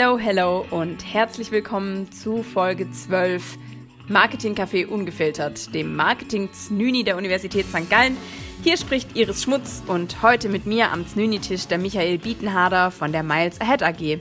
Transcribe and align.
Hello, 0.00 0.16
hello 0.16 0.64
und 0.70 1.04
herzlich 1.12 1.50
willkommen 1.50 2.12
zu 2.12 2.44
Folge 2.44 2.88
12 2.88 3.58
Marketing 4.06 4.54
Café 4.54 4.86
Ungefiltert, 4.86 5.74
dem 5.74 5.96
Marketing 5.96 6.50
Znüni 6.52 7.02
der 7.02 7.16
Universität 7.16 7.66
St. 7.66 7.90
Gallen. 7.90 8.16
Hier 8.62 8.76
spricht 8.76 9.16
Iris 9.16 9.42
Schmutz 9.42 9.82
und 9.88 10.22
heute 10.22 10.50
mit 10.50 10.66
mir 10.66 10.92
am 10.92 11.04
Znüni-Tisch 11.04 11.66
der 11.66 11.78
Michael 11.78 12.18
Bietenharder 12.18 12.92
von 12.92 13.10
der 13.10 13.24
Miles 13.24 13.60
Ahead 13.60 13.82
AG. 13.82 14.20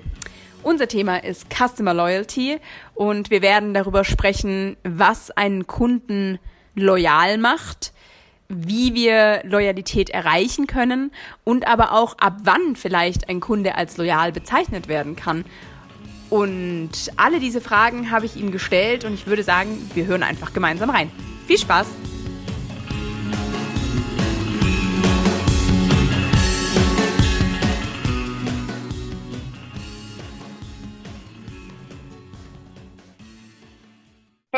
Unser 0.63 0.87
Thema 0.87 1.23
ist 1.23 1.45
Customer 1.53 1.93
Loyalty 1.93 2.57
und 2.95 3.29
wir 3.29 3.43
werden 3.43 3.75
darüber 3.75 4.03
sprechen, 4.03 4.77
was 4.83 5.29
einen 5.29 5.67
Kunden 5.67 6.39
loyal 6.73 7.37
macht, 7.37 7.93
wie 8.49 8.93
wir 8.93 9.41
Loyalität 9.43 10.09
erreichen 10.09 10.67
können 10.67 11.11
und 11.43 11.67
aber 11.67 11.91
auch 11.93 12.17
ab 12.17 12.37
wann 12.43 12.75
vielleicht 12.75 13.29
ein 13.29 13.39
Kunde 13.39 13.75
als 13.75 13.97
loyal 13.97 14.31
bezeichnet 14.31 14.87
werden 14.87 15.15
kann. 15.15 15.45
Und 16.29 16.91
alle 17.15 17.39
diese 17.39 17.61
Fragen 17.61 18.11
habe 18.11 18.25
ich 18.25 18.35
ihm 18.35 18.51
gestellt 18.51 19.05
und 19.05 19.13
ich 19.13 19.27
würde 19.27 19.43
sagen, 19.43 19.89
wir 19.93 20.05
hören 20.05 20.23
einfach 20.23 20.53
gemeinsam 20.53 20.89
rein. 20.89 21.11
Viel 21.47 21.57
Spaß! 21.57 21.87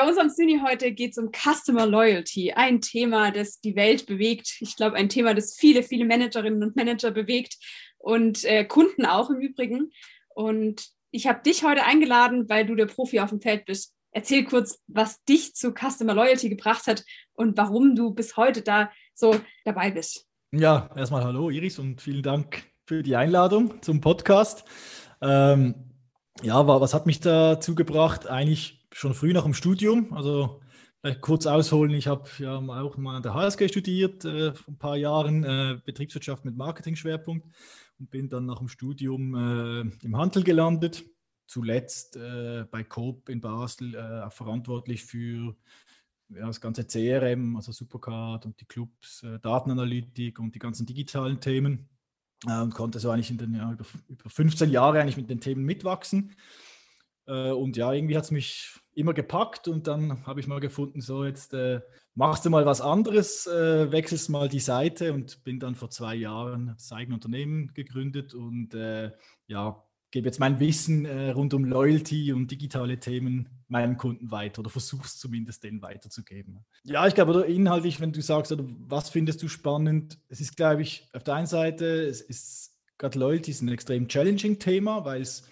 Bei 0.10 0.14
uns 0.14 0.22
am 0.22 0.32
Cine 0.32 0.64
heute 0.64 0.92
geht 0.92 1.12
es 1.12 1.20
um 1.20 1.30
Customer 1.32 1.86
Loyalty, 1.86 2.52
ein 2.54 2.82
Thema, 2.82 3.30
das 3.30 3.62
die 3.62 3.76
Welt 3.76 4.08
bewegt. 4.08 4.58
Ich 4.60 4.76
glaube, 4.76 4.96
ein 4.96 5.08
Thema, 5.08 5.36
das 5.36 5.56
viele, 5.56 5.84
viele 5.84 6.04
Managerinnen 6.04 6.64
und 6.64 6.76
Manager 6.76 7.12
bewegt 7.12 7.58
und 8.00 8.44
äh, 8.44 8.66
Kunden 8.66 9.06
auch 9.06 9.30
im 9.30 9.40
Übrigen. 9.40 9.92
Und 10.30 10.88
ich 11.12 11.28
habe 11.28 11.44
dich 11.44 11.64
heute 11.64 11.84
eingeladen, 11.84 12.50
weil 12.50 12.66
du 12.66 12.74
der 12.74 12.88
Profi 12.88 13.20
auf 13.20 13.30
dem 13.30 13.40
Feld 13.40 13.66
bist. 13.66 13.94
Erzähl 14.12 14.46
kurz, 14.46 14.82
was 14.88 15.24
dich 15.26 15.54
zu 15.54 15.76
Customer 15.76 16.16
Loyalty 16.16 16.50
gebracht 16.50 16.88
hat 16.88 17.04
und 17.34 17.56
warum 17.56 17.96
du 17.96 18.10
bis 18.10 18.36
heute 18.36 18.64
da 18.64 18.90
so 19.14 19.40
dabei 19.64 19.92
bist. 19.92 20.26
Ja, 20.52 20.90
erstmal 20.96 21.24
hallo 21.24 21.52
Iris 21.52 21.78
und 21.78 22.02
vielen 22.02 22.24
Dank 22.24 22.64
für 22.88 23.04
die 23.04 23.16
Einladung 23.16 23.80
zum 23.84 24.02
Podcast. 24.02 24.66
Ähm, 25.22 25.76
ja, 26.42 26.68
was 26.68 26.96
hat 26.96 27.06
mich 27.06 27.20
dazu 27.20 27.76
gebracht? 27.76 28.26
Eigentlich 28.26 28.79
schon 29.00 29.14
früh 29.14 29.32
nach 29.32 29.44
dem 29.44 29.54
Studium. 29.54 30.14
Also 30.14 30.60
vielleicht 31.00 31.22
kurz 31.22 31.46
ausholen, 31.46 31.94
ich 31.94 32.08
habe 32.08 32.30
ja 32.40 32.58
auch 32.58 32.98
mal 32.98 33.16
an 33.16 33.24
der 33.24 33.34
HSG 33.34 33.70
studiert, 33.70 34.26
äh, 34.26 34.54
vor 34.54 34.74
ein 34.74 34.78
paar 34.78 34.98
Jahren, 34.98 35.44
äh, 35.44 35.80
Betriebswirtschaft 35.86 36.44
mit 36.44 36.58
Marketing-Schwerpunkt 36.58 37.48
und 37.98 38.12
bin 38.12 38.28
dann 38.28 38.46
nach 38.46 38.60
dem 38.60 38.68
Studium 38.68 39.36
äh, 39.36 40.06
im 40.06 40.18
Handel 40.18 40.44
gelandet. 40.44 41.06
Zuletzt 41.48 42.18
äh, 42.18 42.66
bei 42.70 42.84
Coop 42.84 43.30
in 43.30 43.40
Basel 43.40 43.96
äh, 43.96 44.30
verantwortlich 44.30 45.04
für 45.06 45.56
ja, 46.28 46.46
das 46.46 46.60
ganze 46.60 46.86
CRM, 46.86 47.56
also 47.56 47.72
Supercard 47.72 48.46
und 48.46 48.60
die 48.60 48.66
Clubs, 48.66 49.24
äh, 49.24 49.40
Datenanalytik 49.40 50.40
und 50.40 50.54
die 50.54 50.60
ganzen 50.60 50.86
digitalen 50.86 51.40
Themen 51.40 51.88
und 52.46 52.74
konnte 52.74 53.00
so 53.00 53.10
eigentlich 53.10 53.32
in 53.32 53.38
den 53.38 53.56
ja, 53.56 53.72
über, 53.72 53.86
über 54.08 54.30
15 54.30 54.70
Jahre 54.70 55.02
eigentlich 55.02 55.18
mit 55.18 55.30
den 55.30 55.42
Themen 55.42 55.66
mitwachsen. 55.66 56.36
Äh, 57.30 57.52
und 57.52 57.78
ja, 57.78 57.94
irgendwie 57.94 58.18
hat 58.18 58.24
es 58.24 58.32
mich 58.32 58.80
immer 58.96 59.14
gepackt 59.14 59.68
und 59.68 59.88
dann 59.88 60.26
habe 60.26 60.40
ich 60.40 60.48
mal 60.48 60.60
gefunden, 60.60 61.00
so 61.00 61.24
jetzt 61.24 61.54
äh, 61.54 61.80
machst 62.16 62.46
du 62.46 62.50
mal 62.50 62.66
was 62.66 62.82
anderes, 62.82 63.48
äh, 63.48 63.92
wechselst 63.92 64.30
mal 64.30 64.50
die 64.50 64.60
Seite 64.60 65.14
und 65.14 65.44
bin 65.44 65.60
dann 65.60 65.76
vor 65.76 65.90
zwei 65.90 66.16
Jahren 66.16 66.74
das 66.76 66.92
eigene 66.92 67.16
Unternehmen 67.16 67.72
gegründet 67.74 68.34
und 68.34 68.74
äh, 68.74 69.12
ja, 69.48 69.84
gebe 70.12 70.28
jetzt 70.28 70.40
mein 70.40 70.60
Wissen 70.60 71.06
äh, 71.06 71.30
rund 71.30 71.54
um 71.54 71.64
Loyalty 71.64 72.34
und 72.34 72.50
digitale 72.50 73.00
Themen 73.00 73.48
meinen 73.68 73.96
Kunden 73.96 74.32
weiter 74.32 74.62
oder 74.62 74.72
versuchst 74.72 75.20
zumindest 75.20 75.64
denen 75.64 75.84
weiterzugeben. 75.84 76.66
Ja, 76.84 77.06
ich 77.06 77.14
glaube, 77.14 77.42
inhaltlich, 77.44 78.02
wenn 78.02 78.12
du 78.12 78.22
sagst, 78.22 78.52
oder 78.52 78.66
was 78.88 79.12
findest 79.12 79.44
du 79.44 79.48
spannend, 79.48 80.18
es 80.30 80.42
ist, 80.42 80.58
glaube 80.58 80.82
ich, 80.82 81.08
auf 81.14 81.24
der 81.24 81.36
einen 81.36 81.48
Seite, 81.48 81.86
es 81.86 82.22
ist 82.22 82.76
gerade 82.98 83.18
Loyalty 83.18 83.52
ist 83.52 83.62
ein 83.62 83.70
extrem 83.70 84.08
challenging 84.08 84.60
Thema, 84.60 85.06
weil 85.06 85.22
es 85.22 85.44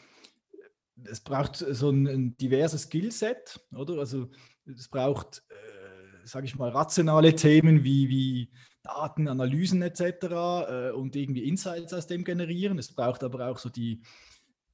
es 1.05 1.19
braucht 1.21 1.57
so 1.57 1.89
ein, 1.89 2.07
ein 2.07 2.37
diverses 2.37 2.83
Skillset, 2.83 3.59
oder? 3.71 3.99
Also 3.99 4.29
es 4.65 4.87
braucht, 4.87 5.43
äh, 5.49 6.27
sage 6.27 6.45
ich 6.45 6.55
mal, 6.55 6.69
rationale 6.69 7.35
Themen 7.35 7.83
wie, 7.83 8.09
wie 8.09 8.51
Daten, 8.83 9.27
Analysen 9.27 9.81
etc. 9.81 10.01
Äh, 10.01 10.91
und 10.91 11.15
irgendwie 11.15 11.47
Insights 11.47 11.93
aus 11.93 12.07
dem 12.07 12.23
generieren. 12.23 12.79
Es 12.79 12.93
braucht 12.93 13.23
aber 13.23 13.47
auch 13.47 13.57
so 13.57 13.69
die, 13.69 14.01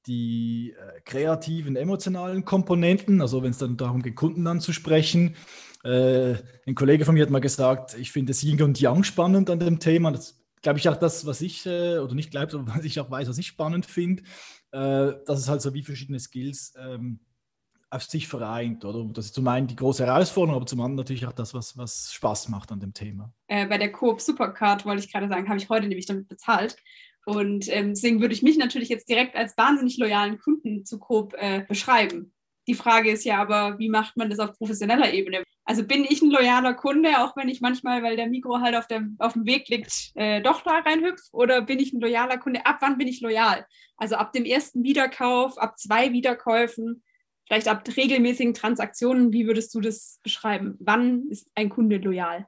die 0.05 0.73
äh, 0.77 1.01
kreativen, 1.01 1.75
emotionalen 1.75 2.45
Komponenten, 2.45 3.21
also 3.21 3.43
wenn 3.43 3.51
es 3.51 3.57
dann 3.57 3.77
darum 3.77 4.01
geht, 4.01 4.15
Kunden 4.15 4.47
anzusprechen. 4.47 5.35
Äh, 5.83 6.35
ein 6.65 6.75
Kollege 6.75 7.05
von 7.05 7.15
mir 7.15 7.23
hat 7.23 7.29
mal 7.29 7.39
gesagt, 7.39 7.97
ich 7.97 8.11
finde 8.11 8.33
Yin 8.33 8.61
und 8.61 8.79
Yang 8.79 9.03
spannend 9.03 9.49
an 9.49 9.59
dem 9.59 9.79
Thema. 9.79 10.11
Das 10.11 10.42
glaube 10.63 10.79
ich 10.79 10.89
auch 10.89 10.97
das, 10.97 11.25
was 11.27 11.41
ich, 11.41 11.65
äh, 11.67 11.99
oder 11.99 12.15
nicht 12.15 12.31
glaube, 12.31 12.51
sondern 12.51 12.75
was 12.77 12.85
ich 12.85 12.99
auch 12.99 13.11
weiß, 13.11 13.29
was 13.29 13.37
ich 13.37 13.47
spannend 13.47 13.85
finde 13.85 14.23
äh, 14.73 15.13
dass 15.25 15.39
es 15.39 15.47
halt 15.47 15.61
so 15.61 15.73
wie 15.73 15.83
verschiedene 15.83 16.19
Skills 16.19 16.73
ähm, 16.77 17.19
auf 17.91 18.03
sich 18.03 18.27
vereint, 18.27 18.83
oder? 18.83 19.07
Das 19.13 19.25
ist 19.25 19.35
zum 19.35 19.47
einen 19.47 19.67
die 19.67 19.75
große 19.75 20.03
Herausforderung, 20.05 20.55
aber 20.55 20.65
zum 20.65 20.79
anderen 20.79 20.95
natürlich 20.95 21.27
auch 21.27 21.33
das, 21.33 21.53
was, 21.53 21.77
was 21.77 22.11
Spaß 22.11 22.49
macht 22.49 22.71
an 22.71 22.79
dem 22.79 22.93
Thema. 22.93 23.31
Äh, 23.47 23.67
bei 23.67 23.77
der 23.77 23.91
Coop 23.91 24.19
Supercard 24.19 24.83
wollte 24.85 25.03
ich 25.03 25.11
gerade 25.11 25.29
sagen, 25.29 25.47
habe 25.47 25.59
ich 25.59 25.69
heute 25.69 25.87
nämlich 25.87 26.07
damit 26.07 26.27
bezahlt. 26.27 26.75
Und 27.25 27.71
ähm, 27.71 27.89
deswegen 27.89 28.19
würde 28.19 28.33
ich 28.33 28.41
mich 28.41 28.57
natürlich 28.57 28.89
jetzt 28.89 29.07
direkt 29.07 29.35
als 29.35 29.55
wahnsinnig 29.57 29.97
loyalen 29.97 30.39
Kunden 30.39 30.85
zu 30.85 30.97
Coop 30.97 31.35
äh, 31.37 31.63
beschreiben. 31.67 32.33
Die 32.67 32.73
Frage 32.73 33.11
ist 33.11 33.25
ja 33.25 33.39
aber, 33.39 33.77
wie 33.77 33.89
macht 33.89 34.17
man 34.17 34.29
das 34.29 34.39
auf 34.39 34.57
professioneller 34.57 35.13
Ebene? 35.13 35.43
Also 35.65 35.83
bin 35.83 36.03
ich 36.03 36.21
ein 36.21 36.29
loyaler 36.29 36.73
Kunde, 36.73 37.19
auch 37.19 37.37
wenn 37.37 37.47
ich 37.47 37.61
manchmal, 37.61 38.03
weil 38.03 38.17
der 38.17 38.27
Mikro 38.27 38.59
halt 38.59 38.75
auf, 38.75 38.87
der, 38.87 39.07
auf 39.19 39.33
dem 39.33 39.45
Weg 39.45 39.69
liegt, 39.69 40.11
äh, 40.15 40.41
doch 40.41 40.61
da 40.61 40.79
reinhüpfe? 40.79 41.23
Oder 41.31 41.61
bin 41.61 41.79
ich 41.79 41.93
ein 41.93 42.01
loyaler 42.01 42.37
Kunde? 42.37 42.65
Ab 42.65 42.79
wann 42.81 42.97
bin 42.97 43.07
ich 43.07 43.21
loyal? 43.21 43.65
Also 43.95 44.15
ab 44.15 44.33
dem 44.33 44.43
ersten 44.43 44.83
Wiederkauf, 44.83 45.57
ab 45.57 45.79
zwei 45.79 46.11
Wiederkäufen, 46.11 47.01
vielleicht 47.47 47.69
ab 47.69 47.83
regelmäßigen 47.95 48.53
Transaktionen. 48.53 49.31
Wie 49.31 49.47
würdest 49.47 49.73
du 49.73 49.79
das 49.79 50.19
beschreiben? 50.21 50.75
Wann 50.79 51.29
ist 51.29 51.49
ein 51.55 51.69
Kunde 51.69 51.97
loyal? 51.97 52.45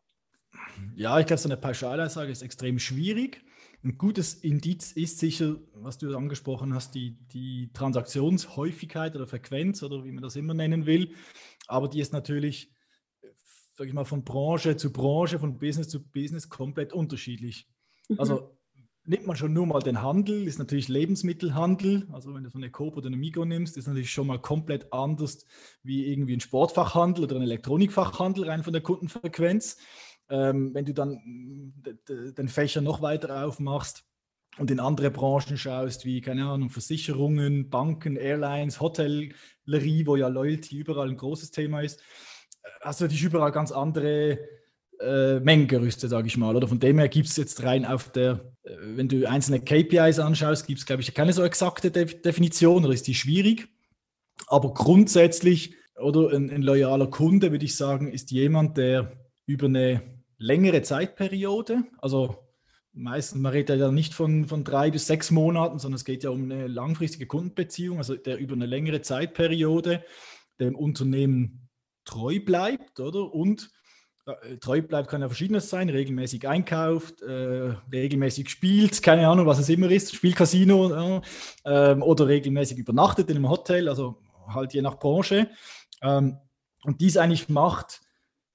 Ja, 0.95 1.19
ich 1.19 1.25
glaube, 1.25 1.41
so 1.41 1.47
eine 1.47 1.57
Pauschalaussage 1.57 2.31
ist 2.31 2.41
extrem 2.41 2.79
schwierig. 2.79 3.41
Ein 3.83 3.97
gutes 3.97 4.33
Indiz 4.35 4.91
ist 4.93 5.19
sicher, 5.19 5.57
was 5.75 5.97
du 5.97 6.17
angesprochen 6.17 6.73
hast, 6.73 6.95
die, 6.95 7.17
die 7.31 7.69
Transaktionshäufigkeit 7.71 9.15
oder 9.15 9.27
Frequenz 9.27 9.83
oder 9.83 10.03
wie 10.03 10.11
man 10.11 10.23
das 10.23 10.35
immer 10.35 10.53
nennen 10.53 10.85
will. 10.85 11.13
Aber 11.67 11.87
die 11.87 11.99
ist 11.99 12.11
natürlich 12.11 12.74
sage 13.75 13.89
ich 13.89 13.93
mal, 13.93 14.05
von 14.05 14.23
Branche 14.23 14.77
zu 14.77 14.91
Branche, 14.91 15.39
von 15.39 15.57
Business 15.57 15.89
zu 15.89 16.03
Business 16.03 16.49
komplett 16.49 16.93
unterschiedlich. 16.93 17.67
Mhm. 18.09 18.19
Also 18.19 18.57
nimmt 19.05 19.27
man 19.27 19.35
schon 19.35 19.53
nur 19.53 19.67
mal 19.67 19.81
den 19.81 20.01
Handel, 20.01 20.47
ist 20.47 20.59
natürlich 20.59 20.87
Lebensmittelhandel. 20.87 22.07
Also 22.11 22.33
wenn 22.33 22.43
du 22.43 22.49
so 22.49 22.57
eine 22.57 22.71
Coop 22.71 22.97
oder 22.97 23.07
eine 23.07 23.17
Mikro 23.17 23.45
nimmst, 23.45 23.77
ist 23.77 23.87
natürlich 23.87 24.11
schon 24.11 24.27
mal 24.27 24.39
komplett 24.39 24.91
anders 24.91 25.45
wie 25.83 26.07
irgendwie 26.07 26.35
ein 26.35 26.39
Sportfachhandel 26.39 27.25
oder 27.25 27.35
ein 27.35 27.43
Elektronikfachhandel 27.43 28.49
rein 28.49 28.63
von 28.63 28.73
der 28.73 28.81
Kundenfrequenz. 28.81 29.77
Ähm, 30.27 30.73
wenn 30.73 30.85
du 30.85 30.93
dann 30.93 31.73
den 32.07 32.47
Fächer 32.47 32.81
noch 32.81 33.03
weiter 33.03 33.45
aufmachst 33.45 34.05
und 34.57 34.71
in 34.71 34.79
andere 34.79 35.11
Branchen 35.11 35.57
schaust, 35.57 36.05
wie, 36.05 36.21
keine 36.21 36.47
Ahnung, 36.47 36.71
Versicherungen, 36.71 37.69
Banken, 37.69 38.15
Airlines, 38.15 38.81
Hotellerie, 38.81 40.07
wo 40.07 40.15
ja 40.15 40.27
Loyalty 40.27 40.77
überall 40.77 41.09
ein 41.09 41.17
großes 41.17 41.51
Thema 41.51 41.81
ist, 41.81 42.01
hast 42.81 42.99
du 42.99 43.05
natürlich 43.05 43.23
überall 43.23 43.51
ganz 43.51 43.71
andere 43.71 44.39
äh, 44.99 45.39
Mengengerüste, 45.39 46.07
sage 46.07 46.27
ich 46.27 46.37
mal. 46.37 46.55
Oder 46.55 46.67
von 46.67 46.79
dem 46.79 46.99
her 46.99 47.09
gibt 47.09 47.27
es 47.27 47.37
jetzt 47.37 47.63
rein 47.63 47.85
auf 47.85 48.11
der, 48.11 48.53
äh, 48.63 48.75
wenn 48.95 49.07
du 49.07 49.27
einzelne 49.29 49.59
KPIs 49.59 50.19
anschaust, 50.19 50.67
gibt 50.67 50.79
es, 50.79 50.85
glaube 50.85 51.01
ich, 51.01 51.13
keine 51.13 51.33
so 51.33 51.43
exakte 51.43 51.91
De 51.91 52.05
Definition 52.05 52.85
oder 52.85 52.93
ist 52.93 53.07
die 53.07 53.15
schwierig. 53.15 53.67
Aber 54.47 54.73
grundsätzlich, 54.73 55.75
oder 55.97 56.31
ein, 56.35 56.49
ein 56.49 56.61
loyaler 56.61 57.07
Kunde, 57.07 57.51
würde 57.51 57.65
ich 57.65 57.75
sagen, 57.75 58.11
ist 58.11 58.31
jemand, 58.31 58.77
der 58.77 59.11
über 59.45 59.67
eine 59.67 60.01
längere 60.37 60.81
Zeitperiode, 60.81 61.83
also 61.99 62.37
meistens, 62.93 63.41
man 63.41 63.51
redet 63.51 63.79
ja 63.79 63.91
nicht 63.91 64.13
von, 64.13 64.45
von 64.45 64.63
drei 64.63 64.91
bis 64.91 65.07
sechs 65.07 65.31
Monaten, 65.31 65.79
sondern 65.79 65.95
es 65.95 66.05
geht 66.05 66.23
ja 66.23 66.29
um 66.29 66.43
eine 66.43 66.67
langfristige 66.67 67.27
Kundenbeziehung, 67.27 67.97
also 67.97 68.15
der 68.15 68.37
über 68.37 68.53
eine 68.53 68.65
längere 68.65 69.01
Zeitperiode 69.01 70.03
dem 70.59 70.75
Unternehmen 70.75 71.64
treu 72.05 72.39
bleibt, 72.39 72.99
oder? 72.99 73.33
Und 73.33 73.69
äh, 74.25 74.57
treu 74.57 74.81
bleibt 74.81 75.09
kann 75.09 75.21
ja 75.21 75.27
verschiedenes 75.27 75.69
sein, 75.69 75.89
regelmäßig 75.89 76.47
einkauft, 76.47 77.21
äh, 77.21 77.73
regelmäßig 77.91 78.49
spielt, 78.49 79.01
keine 79.03 79.27
Ahnung, 79.27 79.45
was 79.45 79.59
es 79.59 79.69
immer 79.69 79.91
ist, 79.91 80.15
Spielcasino 80.15 81.21
äh, 81.63 81.95
oder 81.95 82.27
regelmäßig 82.27 82.77
übernachtet 82.77 83.29
in 83.29 83.37
einem 83.37 83.49
Hotel, 83.49 83.89
also 83.89 84.21
halt 84.47 84.73
je 84.73 84.81
nach 84.81 84.99
Branche. 84.99 85.49
Ähm, 86.01 86.37
und 86.83 87.01
dies 87.01 87.17
eigentlich 87.17 87.49
macht, 87.49 88.01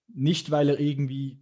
nicht 0.09 0.51
weil 0.51 0.71
er 0.71 0.81
irgendwie 0.81 1.41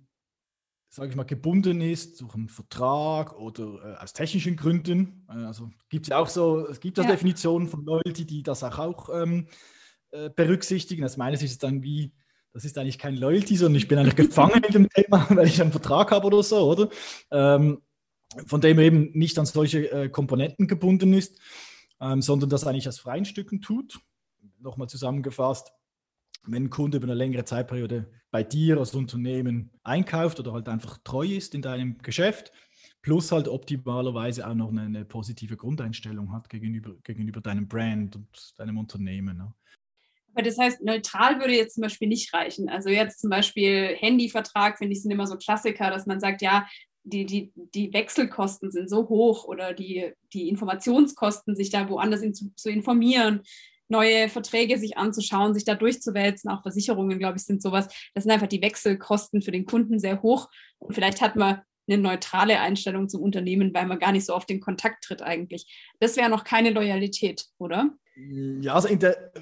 sage 0.91 1.11
ich 1.11 1.17
mal, 1.17 1.25
gebunden 1.25 1.81
ist 1.81 2.21
durch 2.21 2.35
einen 2.35 2.49
Vertrag 2.49 3.39
oder 3.39 3.97
äh, 3.99 4.03
aus 4.03 4.13
technischen 4.13 4.57
Gründen. 4.57 5.27
Äh, 5.29 5.45
also 5.45 5.71
gibt 5.89 6.07
es 6.07 6.11
ja 6.11 6.19
auch 6.19 6.29
so, 6.29 6.67
es 6.67 6.81
gibt 6.81 6.99
ja. 6.99 7.05
Definitionen 7.05 7.69
von 7.69 7.85
Leuten, 7.85 8.27
die 8.27 8.43
das 8.43 8.65
auch, 8.65 8.79
auch 8.79 9.09
ähm, 9.11 9.47
äh, 10.11 10.31
berücksichtigen. 10.31 11.05
Aus 11.05 11.17
meiner 11.17 11.37
Sicht 11.37 11.53
ist 11.53 11.63
dann 11.63 11.83
wie, 11.83 12.13
das 12.53 12.65
ist 12.65 12.79
eigentlich 12.79 12.99
kein 12.99 13.17
Loyalty, 13.17 13.57
sondern 13.57 13.77
ich 13.77 13.89
bin 13.89 13.99
eigentlich 13.99 14.17
gefangen 14.17 14.63
in 14.65 14.73
dem 14.73 14.89
Thema, 14.89 15.27
weil 15.31 15.47
ich 15.47 15.61
einen 15.61 15.73
Vertrag 15.73 16.11
habe 16.11 16.27
oder 16.27 16.43
so, 16.43 16.71
oder? 16.71 16.89
Ähm, 17.31 17.83
von 18.47 18.61
dem 18.61 18.79
eben 18.79 19.11
nicht 19.13 19.39
an 19.39 19.47
solche 19.47 19.91
äh, 19.91 20.09
Komponenten 20.09 20.67
gebunden 20.67 21.13
ist, 21.15 21.39
ähm, 22.01 22.23
sondern 22.23 22.51
das 22.51 22.67
eigentlich 22.67 22.89
aus 22.89 22.99
freien 22.99 23.25
Stücken 23.25 23.61
tut. 23.61 24.01
Nochmal 24.61 24.89
zusammengefasst, 24.89 25.73
wenn 26.47 26.65
ein 26.65 26.71
Kunde 26.71 26.99
über 26.99 27.07
eine 27.07 27.15
längere 27.15 27.45
Zeitperiode 27.45 28.11
bei 28.31 28.43
dir 28.43 28.79
als 28.79 28.95
Unternehmen 28.95 29.71
einkauft 29.83 30.41
oder 30.41 30.53
halt 30.53 30.69
einfach 30.69 30.99
treu 31.05 31.27
ist 31.27 31.55
in 31.55 31.63
deinem 31.63 31.99
Geschäft, 31.99 32.53
plus 33.03 33.33
halt 33.33 33.49
optimalerweise 33.49 34.47
auch 34.47 34.55
noch 34.55 34.71
eine, 34.71 34.83
eine 34.83 35.05
positive 35.05 35.57
Grundeinstellung 35.57 36.33
hat 36.33 36.49
gegenüber, 36.49 36.95
gegenüber 37.05 37.41
deinem 37.41 37.69
Brand 37.69 38.17
und 38.17 38.59
deinem 38.59 38.79
Unternehmen. 38.79 39.39
Ne? 39.39 39.55
Aber 40.39 40.45
das 40.45 40.57
heißt, 40.57 40.85
neutral 40.85 41.41
würde 41.41 41.57
jetzt 41.57 41.75
zum 41.75 41.83
Beispiel 41.83 42.07
nicht 42.07 42.33
reichen. 42.33 42.69
Also 42.69 42.91
jetzt 42.91 43.19
zum 43.19 43.29
Beispiel 43.29 43.97
Handyvertrag, 43.99 44.79
finde 44.79 44.93
ich, 44.93 45.03
sind 45.03 45.11
immer 45.11 45.27
so 45.27 45.37
Klassiker, 45.37 45.91
dass 45.91 46.07
man 46.07 46.21
sagt, 46.21 46.43
ja, 46.43 46.65
die, 47.03 47.27
die, 47.27 47.53
die 47.57 47.93
Wechselkosten 47.93 48.71
sind 48.71 48.89
so 48.89 49.09
hoch 49.09 49.47
oder 49.47 49.73
die, 49.73 50.13
die 50.33 50.49
Informationskosten, 50.49 51.57
sich 51.57 51.71
da 51.71 51.89
woanders 51.89 52.23
in, 52.23 52.35
zu, 52.35 52.55
zu 52.55 52.71
informieren, 52.71 53.41
neue 53.89 54.29
Verträge 54.29 54.79
sich 54.79 54.97
anzuschauen, 54.97 55.55
sich 55.55 55.65
da 55.65 55.75
durchzuwälzen, 55.75 56.53
auch 56.53 56.63
Versicherungen, 56.63 57.19
glaube 57.19 57.39
ich, 57.39 57.45
sind 57.45 57.61
sowas. 57.61 57.89
Das 58.15 58.23
sind 58.23 58.31
einfach 58.31 58.47
die 58.47 58.63
Wechselkosten 58.63 59.43
für 59.43 59.51
den 59.51 59.67
Kunden 59.67 59.99
sehr 59.99 60.23
hoch. 60.23 60.49
Und 60.79 60.95
vielleicht 60.95 61.21
hat 61.21 61.35
man 61.35 61.63
eine 61.89 62.01
neutrale 62.01 62.61
Einstellung 62.61 63.09
zum 63.09 63.23
Unternehmen, 63.23 63.75
weil 63.75 63.87
man 63.87 63.99
gar 63.99 64.13
nicht 64.13 64.27
so 64.27 64.35
auf 64.35 64.47
den 64.47 64.61
Kontakt 64.61 65.03
tritt 65.03 65.21
eigentlich. 65.21 65.91
Das 65.99 66.17
wäre 66.17 66.31
noch 66.31 66.45
keine 66.45 66.71
Loyalität, 66.71 67.47
oder? 67.59 67.91
Ja, 68.61 68.75
also 68.75 68.95
der, 68.95 69.33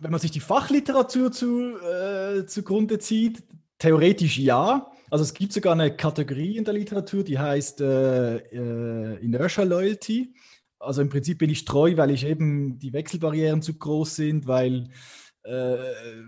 wenn 0.00 0.10
man 0.10 0.20
sich 0.20 0.30
die 0.30 0.40
Fachliteratur 0.40 1.32
zu, 1.32 1.76
äh, 1.78 2.46
zugrunde 2.46 2.98
zieht, 2.98 3.42
theoretisch 3.78 4.38
ja. 4.38 4.90
Also 5.10 5.22
es 5.22 5.34
gibt 5.34 5.52
sogar 5.52 5.72
eine 5.72 5.96
Kategorie 5.96 6.56
in 6.56 6.64
der 6.64 6.74
Literatur, 6.74 7.22
die 7.22 7.38
heißt 7.38 7.80
äh, 7.80 8.36
äh, 8.36 9.24
Inertial 9.24 9.68
Loyalty. 9.68 10.34
Also 10.78 11.02
im 11.02 11.08
Prinzip 11.08 11.38
bin 11.38 11.50
ich 11.50 11.64
treu, 11.64 11.96
weil 11.96 12.10
ich 12.10 12.26
eben 12.26 12.78
die 12.78 12.92
Wechselbarrieren 12.92 13.62
zu 13.62 13.78
groß 13.78 14.16
sind, 14.16 14.46
weil, 14.46 14.88
äh, 15.44 15.76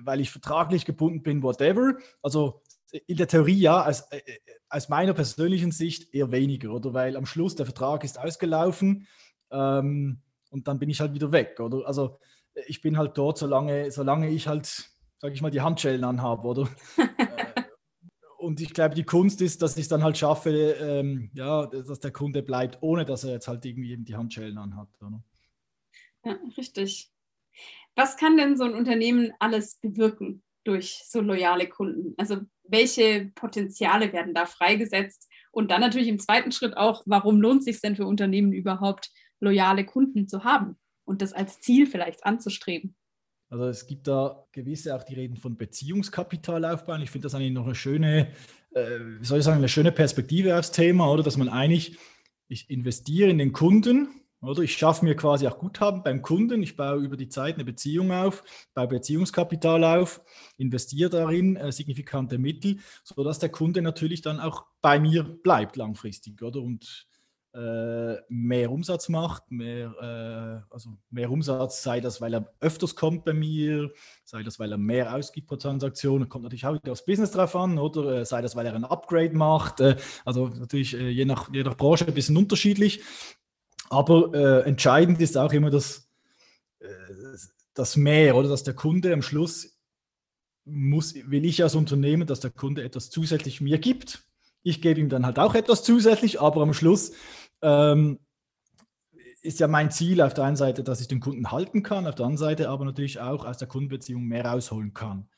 weil 0.05 0.21
ich 0.21 0.31
vertraglich 0.31 0.85
gebunden 0.85 1.23
bin, 1.23 1.43
whatever. 1.43 1.95
Also 2.23 2.63
in 3.07 3.17
der 3.17 3.29
Theorie 3.29 3.59
ja, 3.59 3.87
aus, 3.87 4.03
äh, 4.11 4.21
aus 4.69 4.89
meiner 4.89 5.13
persönlichen 5.13 5.73
Sicht 5.73 6.15
eher 6.15 6.31
weniger, 6.31 6.71
oder? 6.73 6.95
Weil 6.95 7.17
am 7.17 7.27
Schluss 7.27 7.57
der 7.57 7.67
Vertrag 7.67 8.05
ist 8.05 8.19
ausgelaufen 8.19 9.07
ähm, 9.51 10.21
und 10.51 10.69
dann 10.69 10.79
bin 10.79 10.89
ich 10.89 11.01
halt 11.01 11.15
wieder 11.15 11.33
weg, 11.33 11.59
oder? 11.61 11.87
Also 11.87 12.19
ich 12.67 12.81
bin 12.81 12.99
halt 12.99 13.17
dort, 13.17 13.39
solange, 13.39 13.91
solange 13.91 14.29
ich 14.31 14.49
halt, 14.49 14.91
sage 15.19 15.35
ich 15.35 15.43
mal, 15.43 15.51
die 15.51 15.61
Handschellen 15.61 16.05
anhabe, 16.05 16.47
oder? 16.47 16.69
und 18.39 18.61
ich 18.61 18.73
glaube, 18.73 18.95
die 18.95 19.05
Kunst 19.05 19.41
ist, 19.41 19.63
dass 19.63 19.77
ich 19.77 19.83
es 19.83 19.89
dann 19.89 20.03
halt 20.03 20.19
schaffe, 20.19 20.51
ähm, 20.51 21.31
ja, 21.35 21.67
dass 21.67 22.01
der 22.01 22.13
Kunde 22.13 22.43
bleibt, 22.43 22.79
ohne 22.81 23.05
dass 23.05 23.25
er 23.25 23.33
jetzt 23.33 23.49
halt 23.49 23.65
irgendwie 23.65 23.93
eben 23.93 24.05
die 24.05 24.17
Handschellen 24.17 24.59
anhat. 24.59 24.89
Oder? 25.01 25.23
Ja, 26.25 26.39
richtig. 26.57 27.11
Was 27.95 28.17
kann 28.17 28.37
denn 28.37 28.57
so 28.57 28.65
ein 28.65 28.75
Unternehmen 28.75 29.33
alles 29.41 29.77
bewirken 29.77 30.43
durch 30.65 31.03
so 31.07 31.21
loyale 31.21 31.69
Kunden? 31.69 32.15
Also 32.17 32.39
welche 32.65 33.33
Potenziale 33.35 34.13
werden 34.13 34.35
da 34.35 34.47
freigesetzt? 34.47 35.29
Und 35.51 35.71
dann 35.71 35.81
natürlich 35.81 36.09
im 36.09 36.21
zweiten 36.21 36.53
Schritt 36.53 36.77
auch, 36.77 37.03
warum 37.07 37.41
lohnt 37.41 37.61
es 37.61 37.65
sich 37.65 37.81
denn 37.81 37.97
für 37.97 38.07
Unternehmen 38.07 38.53
überhaupt, 38.53 39.11
loyale 39.41 39.85
Kunden 39.85 40.29
zu 40.29 40.45
haben 40.45 40.79
und 41.09 41.23
das 41.23 41.33
als 41.33 41.61
Ziel 41.61 41.87
vielleicht 41.87 42.25
anzustreben? 42.25 42.95
Also 43.51 43.65
es 43.65 43.87
gibt 43.87 44.07
da 44.07 44.45
gewisse, 44.53 44.95
auch 44.95 45.03
die 45.03 45.15
reden 45.15 45.37
von 45.37 45.57
Beziehungskapital 45.57 46.65
aufbauen. 46.67 47.01
Ich 47.01 47.11
finde 47.11 47.27
das 47.27 47.35
eigentlich 47.35 47.53
noch 47.53 47.65
eine 47.65 47.75
schöne, 47.75 48.33
äh, 48.75 48.99
wie 49.19 49.25
soll 49.25 49.39
ich 49.39 49.45
sagen, 49.45 49.59
eine 49.59 49.69
schöne 49.69 49.91
Perspektive 49.91 50.59
aufs 50.59 50.71
Thema, 50.71 51.11
oder 51.11 51.23
dass 51.23 51.39
man 51.39 51.49
eigentlich, 51.49 51.97
ich 52.49 52.69
investiere 52.69 53.31
in 53.31 53.39
den 53.39 53.53
Kunden, 53.53 54.09
oder 54.41 54.63
ich 54.63 54.77
schaffe 54.77 55.05
mir 55.05 55.17
quasi 55.17 55.49
auch 55.49 55.59
Guthaben 55.59 56.03
beim 56.03 56.23
Kunden, 56.23 56.63
ich 56.63 56.77
baue 56.77 57.03
über 57.03 57.17
die 57.17 57.29
Zeit 57.29 57.55
eine 57.55 57.65
Beziehung 57.65 58.13
auf, 58.13 58.45
baue 58.75 58.87
Beziehungskapital 58.87 59.83
auf, 59.83 60.21
investiere 60.59 61.11
darin 61.11 61.57
äh, 61.57 61.73
signifikante 61.73 62.39
Mittel, 62.39 62.79
sodass 63.03 63.39
der 63.39 63.49
Kunde 63.49 63.83
natürlich 63.83 64.21
dann 64.21 64.41
auch 64.41 64.67
bei 64.83 65.01
mir 65.01 65.25
bleibt 65.25 65.77
langfristig, 65.77 66.41
oder? 66.43 66.61
Und 66.61 67.08
mehr 68.29 68.71
Umsatz 68.71 69.09
macht, 69.09 69.51
mehr, 69.51 69.95
äh, 70.01 70.73
also 70.73 70.91
mehr 71.11 71.31
Umsatz, 71.31 71.83
sei 71.83 72.01
das, 72.01 72.21
weil 72.21 72.35
er 72.35 72.53
öfters 72.61 72.95
kommt 72.95 73.25
bei 73.25 73.33
mir, 73.33 73.91
sei 74.25 74.43
das, 74.43 74.59
weil 74.59 74.71
er 74.71 74.79
mehr 74.79 75.15
ausgibt 75.15 75.49
pro 75.49 75.57
Transaktion, 75.57 76.29
kommt 76.29 76.45
natürlich 76.45 76.67
auch 76.67 76.75
wieder 76.75 76.93
aufs 76.93 77.05
Business 77.05 77.33
drauf 77.33 77.57
an, 77.57 77.79
oder 77.79 78.21
äh, 78.21 78.25
sei 78.25 78.43
das, 78.43 78.55
weil 78.55 78.67
er 78.67 78.75
ein 78.75 78.85
Upgrade 78.85 79.35
macht, 79.35 79.81
äh, 79.81 79.97
also 80.25 80.49
natürlich 80.49 80.95
äh, 80.95 81.09
je, 81.09 81.25
nach, 81.25 81.53
je 81.53 81.65
nach 81.65 81.77
Branche 81.77 82.07
ein 82.07 82.15
bisschen 82.15 82.37
unterschiedlich, 82.37 83.03
aber 83.91 84.35
äh, 84.35 84.69
entscheidend 84.69 85.21
ist 85.21 85.37
auch 85.37 85.53
immer 85.53 85.71
das, 85.71 86.09
das 87.75 87.97
Mehr, 87.97 88.37
oder 88.37 88.49
dass 88.49 88.63
der 88.63 88.75
Kunde 88.75 89.13
am 89.13 89.23
Schluss 89.23 89.79
muss, 90.65 91.15
will 91.15 91.45
ich 91.45 91.63
als 91.63 91.75
Unternehmen, 91.75 92.27
dass 92.27 92.41
der 92.41 92.51
Kunde 92.51 92.85
etwas 92.85 93.11
zusätzlich 93.11 93.61
mir 93.61 93.79
gibt, 93.79 94.29
ich 94.63 94.83
gebe 94.83 95.01
ihm 95.01 95.09
dann 95.09 95.25
halt 95.25 95.39
auch 95.39 95.55
etwas 95.55 95.83
zusätzlich, 95.83 96.41
aber 96.41 96.63
am 96.63 96.75
Schluss 96.75 97.13
ähm, 97.63 98.19
ist 99.43 99.61
ja 99.61 99.69
mein 99.69 99.91
Ziel 99.91 100.21
auf 100.21 100.35
der 100.35 100.45
einen 100.45 100.57
Seite, 100.57 100.83
dass 100.83 101.01
ich 101.01 101.09
den 101.09 101.21
Kunden 101.21 101.51
halten 101.51 101.83
kann, 101.83 102.07
auf 102.07 102.15
der 102.15 102.27
anderen 102.27 102.39
Seite 102.39 102.69
aber 102.69 102.85
natürlich 102.85 103.21
auch 103.21 103.45
aus 103.45 103.59
der 103.59 103.69
Kundenbeziehung 103.69 104.25
mehr 104.25 104.45
rausholen 104.45 104.95
kann. 104.95 105.29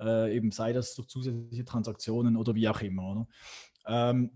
Äh, 0.00 0.36
eben 0.36 0.50
sei 0.50 0.72
das 0.72 0.94
durch 0.94 1.08
zusätzliche 1.08 1.64
Transaktionen 1.64 2.36
oder 2.36 2.54
wie 2.54 2.68
auch 2.68 2.80
immer. 2.80 3.28
Ähm, 3.86 4.30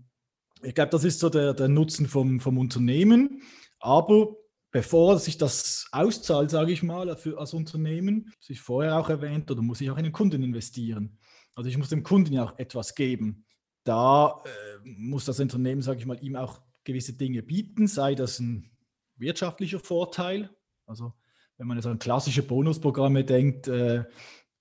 ich 0.61 0.73
glaube, 0.73 0.91
das 0.91 1.03
ist 1.03 1.19
so 1.19 1.29
der, 1.29 1.53
der 1.53 1.67
Nutzen 1.67 2.07
vom, 2.07 2.39
vom 2.39 2.57
Unternehmen. 2.57 3.41
Aber 3.79 4.35
bevor 4.71 5.19
sich 5.19 5.37
das 5.37 5.87
auszahlt, 5.91 6.49
sage 6.49 6.71
ich 6.71 6.83
mal, 6.83 7.15
für, 7.17 7.39
als 7.39 7.53
Unternehmen, 7.53 8.31
das 8.39 8.49
ich 8.49 8.61
vorher 8.61 8.97
auch 8.97 9.09
erwähnt, 9.09 9.51
oder 9.51 9.61
muss 9.61 9.81
ich 9.81 9.91
auch 9.91 9.97
in 9.97 10.03
den 10.05 10.13
Kunden 10.13 10.43
investieren. 10.43 11.17
Also 11.55 11.69
ich 11.69 11.77
muss 11.77 11.89
dem 11.89 12.03
Kunden 12.03 12.33
ja 12.33 12.45
auch 12.45 12.57
etwas 12.57 12.95
geben 12.95 13.45
da 13.89 14.43
äh, 14.45 14.79
muss 14.83 15.25
das 15.25 15.39
Unternehmen, 15.39 15.81
sage 15.81 15.99
ich 15.99 16.05
mal, 16.05 16.23
ihm 16.23 16.35
auch 16.35 16.61
gewisse 16.83 17.13
Dinge 17.13 17.43
bieten, 17.43 17.87
sei 17.87 18.15
das 18.15 18.39
ein 18.39 18.69
wirtschaftlicher 19.17 19.79
Vorteil. 19.79 20.49
Also 20.85 21.13
wenn 21.57 21.67
man 21.67 21.77
jetzt 21.77 21.85
an 21.85 21.99
klassische 21.99 22.43
Bonusprogramme 22.43 23.23
denkt, 23.23 23.67
äh, 23.67 24.05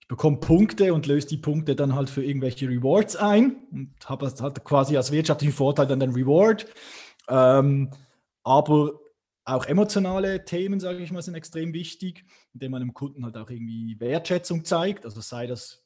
ich 0.01 0.09
bekomme 0.09 0.39
Punkte 0.39 0.95
und 0.95 1.07
löse 1.07 1.29
die 1.29 1.37
Punkte 1.37 1.77
dann 1.77 1.95
halt 1.95 2.11
für 2.11 2.25
irgendwelche 2.25 2.69
Rewards 2.69 3.17
ein 3.17 3.57
und 3.71 3.95
habe 4.07 4.27
halt 4.27 4.65
quasi 4.65 4.97
als 4.97 5.13
wirtschaftlichen 5.13 5.53
Vorteil 5.55 5.87
dann 5.87 6.01
den 6.01 6.13
Reward. 6.13 6.67
Ähm, 7.29 7.91
aber 8.43 8.99
auch 9.45 9.67
emotionale 9.67 10.45
Themen, 10.45 10.81
sage 10.81 10.99
ich 10.99 11.13
mal, 11.13 11.23
sind 11.23 11.35
extrem 11.35 11.73
wichtig, 11.73 12.25
indem 12.53 12.73
man 12.73 12.81
dem 12.81 12.95
Kunden 12.95 13.25
halt 13.25 13.37
auch 13.37 13.49
irgendwie 13.49 13.99
Wertschätzung 13.99 14.65
zeigt. 14.65 15.05
Also 15.05 15.21
sei 15.21 15.47
das 15.47 15.85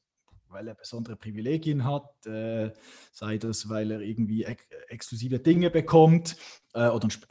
weil 0.53 0.69
er 0.69 0.75
besondere 0.75 1.17
Privilegien 1.17 1.85
hat, 1.85 2.27
äh, 2.27 2.71
sei 3.13 3.39
das, 3.39 3.69
weil 3.69 3.91
er 3.91 4.01
irgendwie 4.01 4.45
ex 4.45 4.65
exklusive 4.89 5.39
Dinge 5.39 5.71
bekommt 5.71 6.37
äh, 6.75 6.89
oder 6.89 7.07
ein 7.07 7.11
spe 7.11 7.27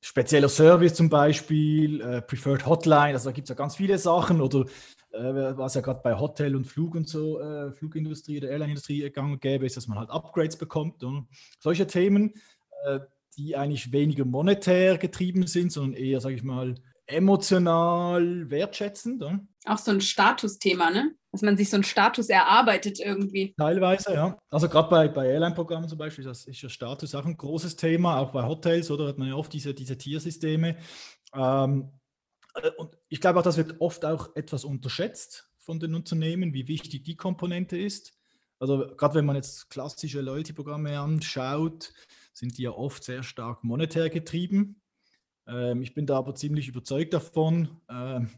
spezieller 0.00 0.48
Service 0.48 0.94
zum 0.94 1.08
Beispiel, 1.08 2.00
äh, 2.00 2.22
Preferred 2.22 2.66
Hotline, 2.66 3.14
also 3.14 3.28
da 3.28 3.32
gibt 3.32 3.46
es 3.46 3.50
ja 3.50 3.54
ganz 3.54 3.76
viele 3.76 3.98
Sachen 3.98 4.40
oder 4.40 4.64
äh, 5.10 5.56
was 5.56 5.74
ja 5.74 5.80
gerade 5.80 6.00
bei 6.02 6.18
Hotel 6.18 6.56
und 6.56 6.66
Flug 6.66 6.94
und 6.94 7.08
so, 7.08 7.40
äh, 7.40 7.72
Flugindustrie 7.72 8.38
oder 8.38 8.50
Airline-Industrie 8.50 9.10
gang 9.10 9.32
und 9.32 9.40
gäbe 9.40 9.66
ist, 9.66 9.76
dass 9.76 9.86
man 9.86 9.98
halt 9.98 10.10
Upgrades 10.10 10.56
bekommt 10.56 11.02
und 11.02 11.28
solche 11.60 11.86
Themen, 11.86 12.34
äh, 12.86 13.00
die 13.36 13.56
eigentlich 13.56 13.92
weniger 13.92 14.24
monetär 14.24 14.98
getrieben 14.98 15.46
sind, 15.46 15.72
sondern 15.72 15.94
eher, 15.94 16.20
sage 16.20 16.34
ich 16.34 16.42
mal, 16.42 16.74
emotional 17.06 18.50
wertschätzend. 18.50 19.22
Auch 19.64 19.78
so 19.78 19.92
ein 19.92 20.00
Statusthema, 20.00 20.90
ne? 20.90 21.14
Dass 21.32 21.42
man 21.42 21.56
sich 21.56 21.68
so 21.70 21.76
einen 21.76 21.84
Status 21.84 22.28
erarbeitet 22.28 23.00
irgendwie. 23.00 23.54
Teilweise, 23.56 24.14
ja. 24.14 24.38
Also 24.50 24.68
gerade 24.68 24.88
bei, 24.88 25.08
bei 25.08 25.28
Airline-Programmen 25.28 25.88
zum 25.88 25.98
Beispiel 25.98 26.24
das 26.24 26.46
ist 26.46 26.62
ja 26.62 26.68
Status 26.68 27.14
auch 27.14 27.26
ein 27.26 27.36
großes 27.36 27.76
Thema, 27.76 28.18
auch 28.18 28.32
bei 28.32 28.44
Hotels, 28.44 28.90
oder 28.90 29.08
hat 29.08 29.18
man 29.18 29.28
ja 29.28 29.34
oft 29.34 29.52
diese, 29.52 29.74
diese 29.74 29.98
Tiersysteme. 29.98 30.76
Ähm, 31.34 31.92
äh, 32.54 32.70
und 32.78 32.96
ich 33.08 33.20
glaube 33.20 33.38
auch, 33.40 33.44
das 33.44 33.56
wird 33.56 33.80
oft 33.80 34.04
auch 34.04 34.34
etwas 34.36 34.64
unterschätzt 34.64 35.50
von 35.58 35.78
den 35.78 35.94
Unternehmen, 35.94 36.54
wie 36.54 36.68
wichtig 36.68 37.04
die 37.04 37.16
Komponente 37.16 37.76
ist. 37.76 38.14
Also 38.58 38.86
gerade 38.96 39.16
wenn 39.16 39.26
man 39.26 39.36
jetzt 39.36 39.70
klassische 39.70 40.20
Loyalty-Programme 40.20 40.98
anschaut, 40.98 41.92
sind 42.32 42.56
die 42.56 42.62
ja 42.62 42.70
oft 42.70 43.04
sehr 43.04 43.22
stark 43.22 43.64
monetär 43.64 44.08
getrieben. 44.10 44.80
Ähm, 45.46 45.82
ich 45.82 45.94
bin 45.94 46.06
da 46.06 46.16
aber 46.16 46.34
ziemlich 46.34 46.68
überzeugt 46.68 47.12
davon. 47.12 47.80
Ähm, 47.90 48.30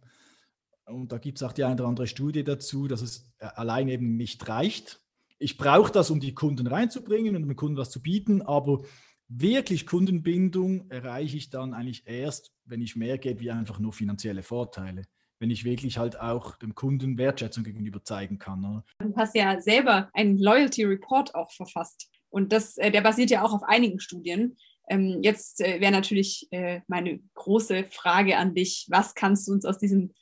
und 0.90 1.12
da 1.12 1.18
gibt 1.18 1.38
es 1.38 1.42
auch 1.42 1.52
die 1.52 1.64
eine 1.64 1.74
oder 1.74 1.86
andere 1.86 2.06
Studie 2.06 2.44
dazu, 2.44 2.88
dass 2.88 3.02
es 3.02 3.32
äh, 3.38 3.46
allein 3.46 3.88
eben 3.88 4.16
nicht 4.16 4.48
reicht. 4.48 5.00
ich 5.38 5.56
brauche 5.56 5.90
das, 5.90 6.10
um 6.10 6.20
die 6.20 6.34
Kunden 6.34 6.66
reinzubringen 6.66 7.34
und 7.34 7.42
dem 7.42 7.56
Kunden 7.56 7.78
was 7.78 7.90
zu 7.90 8.02
bieten, 8.02 8.42
aber 8.42 8.82
wirklich 9.28 9.86
Kundenbindung 9.86 10.90
erreiche 10.90 11.36
ich 11.36 11.48
dann 11.48 11.72
eigentlich 11.72 12.06
erst, 12.06 12.52
wenn 12.64 12.82
ich 12.82 12.96
mehr 12.96 13.16
gebe 13.16 13.40
wie 13.40 13.50
einfach 13.50 13.78
nur 13.78 13.92
finanzielle 13.92 14.42
Vorteile. 14.42 15.04
Wenn 15.38 15.50
ich 15.50 15.64
wirklich 15.64 15.96
halt 15.96 16.20
auch 16.20 16.56
dem 16.56 16.74
Kunden 16.74 17.16
Wertschätzung 17.16 17.64
gegenüber 17.64 18.04
zeigen 18.04 18.38
kann. 18.38 18.62
Oder? 18.62 18.84
Du 18.98 19.16
hast 19.16 19.34
ja 19.34 19.58
selber 19.60 20.10
einen 20.12 20.36
Loyalty 20.36 20.84
Report 20.84 21.34
auch 21.34 21.50
verfasst. 21.52 22.10
Und 22.28 22.52
das, 22.52 22.76
äh, 22.76 22.90
der 22.90 23.00
basiert 23.00 23.30
ja 23.30 23.42
auch 23.42 23.54
auf 23.54 23.62
einigen 23.62 24.00
Studien. 24.00 24.56
Ähm, 24.90 25.20
jetzt 25.22 25.62
äh, 25.62 25.80
wäre 25.80 25.92
natürlich 25.92 26.48
meine 26.88 27.20
große 27.34 27.84
Frage 27.84 28.36
an 28.36 28.54
dich, 28.54 28.86
was 28.90 29.14
kannst 29.14 29.48
du 29.48 29.52
uns 29.52 29.64
aus 29.64 29.78
diesem 29.78 30.12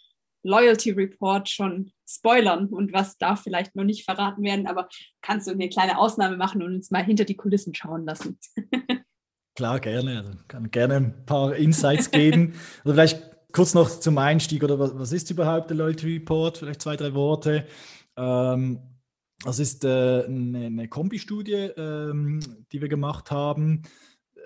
Loyalty 0.42 0.90
Report 0.90 1.48
schon 1.48 1.92
spoilern 2.08 2.66
und 2.66 2.92
was 2.92 3.18
darf 3.18 3.42
vielleicht 3.42 3.76
noch 3.76 3.84
nicht 3.84 4.04
verraten 4.04 4.42
werden, 4.42 4.66
aber 4.66 4.88
kannst 5.20 5.46
du 5.46 5.52
eine 5.52 5.68
kleine 5.68 5.98
Ausnahme 5.98 6.36
machen 6.36 6.62
und 6.62 6.74
uns 6.74 6.90
mal 6.90 7.04
hinter 7.04 7.24
die 7.24 7.36
Kulissen 7.36 7.74
schauen 7.74 8.04
lassen? 8.04 8.38
Klar, 9.54 9.80
gerne. 9.80 10.18
Also 10.18 10.32
kann 10.46 10.70
gerne 10.70 10.94
ein 10.94 11.26
paar 11.26 11.56
Insights 11.56 12.10
geben. 12.10 12.54
Also 12.84 12.94
vielleicht 12.94 13.22
kurz 13.52 13.74
noch 13.74 13.90
zum 13.90 14.16
Einstieg 14.18 14.62
oder 14.62 14.78
was, 14.78 14.96
was 14.96 15.12
ist 15.12 15.30
überhaupt 15.30 15.70
der 15.70 15.76
Loyalty 15.76 16.14
Report? 16.14 16.58
Vielleicht 16.58 16.82
zwei, 16.82 16.96
drei 16.96 17.12
Worte. 17.12 17.66
Ähm, 18.16 18.80
das 19.44 19.58
ist 19.58 19.84
äh, 19.84 20.24
eine, 20.24 20.66
eine 20.66 20.88
Kombi-Studie, 20.88 21.72
ähm, 21.76 22.40
die 22.72 22.80
wir 22.80 22.88
gemacht 22.88 23.30
haben, 23.30 23.82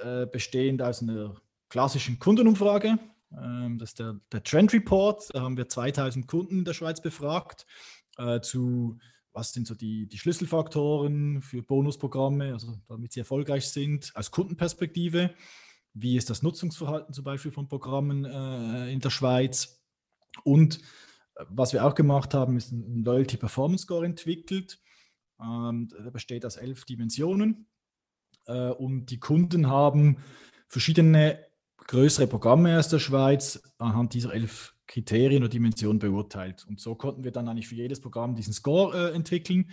äh, 0.03 0.27
bestehend 0.27 0.81
aus 0.81 1.03
einer 1.03 1.35
klassischen 1.69 2.19
Kundenumfrage, 2.19 2.99
das 3.79 3.91
ist 3.91 3.99
der, 3.99 4.21
der, 4.31 4.43
Trend 4.43 4.73
Report. 4.73 5.31
Da 5.33 5.41
haben 5.43 5.57
wir 5.57 5.69
2000 5.69 6.27
Kunden 6.27 6.59
in 6.59 6.65
der 6.65 6.75
Schweiz 6.75 7.01
befragt 7.01 7.67
äh, 8.19 8.41
zu, 8.41 8.99
was 9.33 9.53
sind 9.53 9.67
so 9.67 9.75
die, 9.75 10.07
die 10.07 10.19
Schlüsselfaktoren 10.19 11.43
für 11.43 11.63
Bonusprogramme, 11.63 12.53
also 12.53 12.79
damit 12.89 13.13
sie 13.13 13.21
erfolgreich 13.21 13.69
sind, 13.69 14.13
aus 14.15 14.31
Kundenperspektive. 14.31 15.35
Wie 15.95 16.17
ist 16.17 16.31
das 16.31 16.43
Nutzungsverhalten 16.43 17.15
zum 17.15 17.25
Beispiel 17.25 17.53
von 17.53 17.69
Programmen 17.69 18.25
äh, 18.25 18.93
in 18.93 19.01
der 19.01 19.11
Schweiz? 19.11 19.83
Und 20.45 20.79
äh, 21.37 21.45
was 21.49 21.73
wir 21.73 21.85
auch 21.85 21.95
gemacht 21.95 22.35
haben, 22.35 22.57
ist 22.57 22.73
ein 22.73 23.05
Loyalty 23.05 23.37
Performance 23.37 23.85
Score 23.85 24.05
entwickelt. 24.05 24.81
Ähm, 25.41 25.89
der 25.89 26.11
besteht 26.11 26.47
aus 26.47 26.57
elf 26.57 26.85
Dimensionen. 26.85 27.67
Äh, 28.47 28.71
und 28.71 29.07
die 29.07 29.21
Kunden 29.21 29.69
haben 29.69 30.19
verschiedene 30.69 31.52
größere 31.87 32.27
Programme 32.27 32.79
aus 32.79 32.89
der 32.89 32.99
Schweiz 32.99 33.63
anhand 33.79 34.15
dieser 34.15 34.33
elf 34.33 34.75
Kriterien 34.87 35.43
oder 35.43 35.49
Dimensionen 35.49 35.99
beurteilt. 35.99 36.67
Und 36.69 36.81
so 36.81 36.95
konnten 36.95 37.25
wir 37.25 37.31
dann 37.31 37.49
eigentlich 37.49 37.69
für 37.69 37.75
jedes 37.75 38.01
Programm 38.01 38.35
diesen 38.35 38.53
Score 38.53 39.11
äh, 39.11 39.15
entwickeln. 39.15 39.71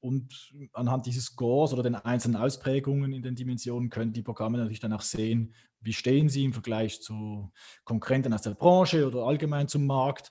Und 0.00 0.52
anhand 0.72 1.06
dieses 1.06 1.26
Scores 1.26 1.72
oder 1.72 1.82
den 1.82 1.94
einzelnen 1.94 2.36
Ausprägungen 2.36 3.12
in 3.12 3.22
den 3.22 3.34
Dimensionen 3.34 3.90
können 3.90 4.12
die 4.12 4.22
Programme 4.22 4.58
natürlich 4.58 4.80
dann 4.80 4.92
auch 4.92 5.02
sehen, 5.02 5.54
wie 5.80 5.92
stehen 5.92 6.28
sie 6.28 6.44
im 6.44 6.52
Vergleich 6.52 7.00
zu 7.02 7.52
Konkurrenten 7.84 8.32
aus 8.32 8.42
der 8.42 8.54
Branche 8.54 9.06
oder 9.06 9.24
allgemein 9.24 9.68
zum 9.68 9.86
Markt. 9.86 10.30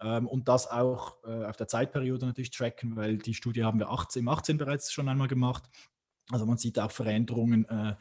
Ähm, 0.00 0.26
und 0.26 0.48
das 0.48 0.66
auch 0.68 1.22
äh, 1.24 1.44
auf 1.44 1.56
der 1.56 1.68
Zeitperiode 1.68 2.26
natürlich 2.26 2.50
tracken, 2.50 2.96
weil 2.96 3.18
die 3.18 3.34
Studie 3.34 3.64
haben 3.64 3.78
wir 3.78 3.90
18, 3.90 4.20
im 4.20 4.28
18 4.28 4.58
bereits 4.58 4.92
schon 4.92 5.08
einmal 5.08 5.28
gemacht. 5.28 5.64
Also 6.30 6.46
man 6.46 6.56
sieht 6.56 6.78
auch 6.78 6.90
Veränderungen 6.90 7.64
äh, 7.68 7.94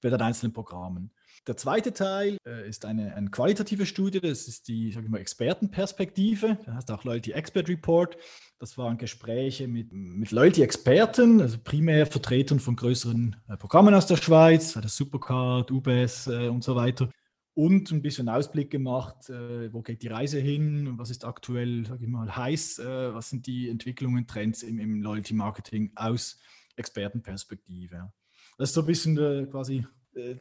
bei 0.00 0.10
den 0.10 0.20
einzelnen 0.20 0.52
Programmen. 0.52 1.12
Der 1.48 1.56
zweite 1.56 1.94
Teil 1.94 2.36
äh, 2.46 2.68
ist 2.68 2.84
eine, 2.84 3.14
eine, 3.14 3.30
qualitative 3.30 3.86
Studie, 3.86 4.20
das 4.20 4.48
ist 4.48 4.68
die 4.68 4.92
sag 4.92 5.04
ich 5.04 5.08
mal, 5.08 5.18
Expertenperspektive, 5.18 6.58
das 6.66 6.74
heißt 6.74 6.90
auch 6.90 7.04
Loyalty 7.04 7.32
Expert 7.32 7.70
Report. 7.70 8.18
Das 8.58 8.76
waren 8.76 8.98
Gespräche 8.98 9.66
mit, 9.66 9.90
mit 9.90 10.30
Loyalty-Experten, 10.30 11.40
also 11.40 11.56
primär 11.64 12.04
Vertretern 12.04 12.60
von 12.60 12.76
größeren 12.76 13.34
äh, 13.48 13.56
Programmen 13.56 13.94
aus 13.94 14.06
der 14.06 14.16
Schweiz, 14.16 14.74
das 14.74 14.94
Supercard, 14.94 15.70
UBS 15.70 16.26
äh, 16.26 16.48
und 16.48 16.62
so 16.62 16.76
weiter. 16.76 17.08
Und 17.54 17.90
ein 17.92 18.02
bisschen 18.02 18.28
Ausblick 18.28 18.70
gemacht, 18.70 19.30
äh, 19.30 19.72
wo 19.72 19.80
geht 19.80 20.02
die 20.02 20.08
Reise 20.08 20.38
hin, 20.40 20.98
was 20.98 21.08
ist 21.08 21.24
aktuell, 21.24 21.86
sage 21.86 22.04
ich 22.04 22.10
mal, 22.10 22.36
heiß, 22.36 22.80
äh, 22.80 23.14
was 23.14 23.30
sind 23.30 23.46
die 23.46 23.70
Entwicklungen, 23.70 24.26
Trends 24.26 24.62
im, 24.62 24.78
im 24.78 25.00
Loyalty-Marketing 25.00 25.92
aus 25.94 26.38
Expertenperspektive. 26.76 28.12
Das 28.58 28.68
ist 28.68 28.74
so 28.74 28.82
ein 28.82 28.86
bisschen 28.86 29.16
äh, 29.16 29.46
quasi 29.46 29.86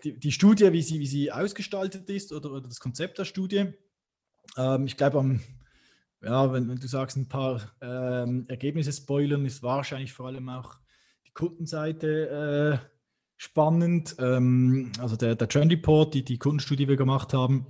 die, 0.04 0.20
die, 0.20 0.32
Studie, 0.32 0.72
wie 0.74 0.82
sie, 0.82 1.00
wie 1.00 1.08
sie 1.08 1.32
ausgestaltet 1.32 2.10
ist 2.10 2.34
oder, 2.34 2.52
oder 2.52 2.68
das 2.68 2.80
Konzept 2.80 3.18
der 3.18 3.26
Studie. 3.26 3.74
Ähm, 4.58 4.86
ich 4.86 4.98
glaube, 4.98 5.40
ja, 6.24 6.52
wenn, 6.52 6.68
wenn, 6.68 6.80
du 6.80 6.88
sagst, 6.88 7.18
ein 7.18 7.28
paar 7.28 7.72
ähm, 7.82 8.46
Ergebnisse 8.48 8.92
spoilern, 8.92 9.46
ist 9.46 9.64
wahrscheinlich 9.64 10.14
vor 10.14 10.28
allem 10.28 10.50
auch 10.50 10.76
die 11.28 11.34
Kundenseite 11.34 12.82
äh, 12.82 12.88
spannend. 13.38 14.16
Ähm, 14.20 14.92
also 15.00 15.16
der, 15.16 15.36
der 15.36 15.48
Trend 15.48 15.72
Report, 15.72 16.14
die, 16.14 16.24
die 16.24 16.40
Kundenstudie, 16.40 16.86
die 16.86 16.90
wir 16.90 16.98
gemacht 16.98 17.34
haben, 17.34 17.68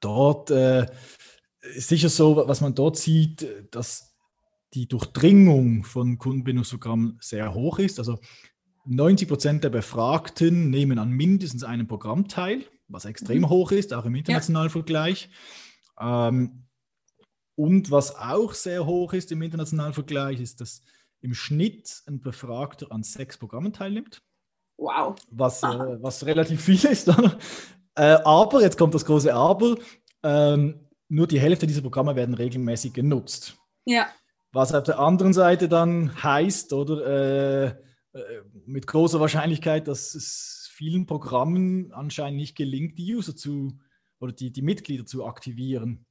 dort 0.00 0.50
äh, 0.50 0.86
ist 1.74 1.88
sicher 1.88 2.08
so, 2.08 2.36
was 2.46 2.60
man 2.60 2.74
dort 2.74 2.96
sieht, 2.96 3.46
dass 3.70 4.14
die 4.74 4.88
Durchdringung 4.88 5.84
von 5.84 6.18
Kundenbindungsprogrammen 6.18 7.18
sehr 7.20 7.54
hoch 7.54 7.78
ist. 7.78 7.98
Also 7.98 8.18
90 8.84 9.28
Prozent 9.28 9.64
der 9.64 9.70
Befragten 9.70 10.70
nehmen 10.70 10.98
an 10.98 11.10
mindestens 11.10 11.64
einem 11.64 11.86
Programm 11.86 12.28
teil, 12.28 12.64
was 12.88 13.04
extrem 13.04 13.42
mhm. 13.42 13.48
hoch 13.48 13.72
ist, 13.72 13.94
auch 13.94 14.04
im 14.04 14.14
internationalen 14.14 14.68
ja. 14.68 14.72
Vergleich. 14.72 15.30
Ähm, 15.98 16.66
und 17.56 17.90
was 17.90 18.16
auch 18.16 18.52
sehr 18.52 18.84
hoch 18.84 19.12
ist 19.12 19.32
im 19.32 19.42
internationalen 19.42 19.94
Vergleich, 19.94 20.40
ist, 20.40 20.60
dass 20.60 20.82
im 21.20 21.34
Schnitt 21.34 22.02
ein 22.06 22.20
Befragter 22.20 22.90
an 22.90 23.02
sechs 23.02 23.38
Programmen 23.38 23.72
teilnimmt. 23.72 24.22
Wow. 24.76 25.16
Was, 25.30 25.62
äh, 25.62 26.02
was 26.02 26.26
relativ 26.26 26.62
viel 26.62 26.84
ist. 26.84 27.08
äh, 27.94 28.02
aber, 28.24 28.60
jetzt 28.60 28.76
kommt 28.76 28.94
das 28.94 29.04
große 29.04 29.32
Aber, 29.32 29.76
ähm, 30.22 30.80
nur 31.08 31.26
die 31.26 31.40
Hälfte 31.40 31.66
dieser 31.66 31.82
Programme 31.82 32.16
werden 32.16 32.34
regelmäßig 32.34 32.92
genutzt. 32.92 33.56
Ja. 33.86 34.08
Was 34.52 34.74
auf 34.74 34.84
der 34.84 34.98
anderen 34.98 35.32
Seite 35.32 35.68
dann 35.68 36.22
heißt, 36.22 36.72
oder 36.72 37.06
äh, 37.06 37.66
äh, 37.66 37.74
mit 38.66 38.86
großer 38.86 39.20
Wahrscheinlichkeit, 39.20 39.88
dass 39.88 40.14
es 40.14 40.70
vielen 40.72 41.06
Programmen 41.06 41.92
anscheinend 41.92 42.38
nicht 42.38 42.56
gelingt, 42.56 42.98
die 42.98 43.14
User 43.14 43.34
zu 43.34 43.78
oder 44.20 44.32
die, 44.32 44.52
die 44.52 44.62
Mitglieder 44.62 45.04
zu 45.04 45.26
aktivieren. 45.26 46.06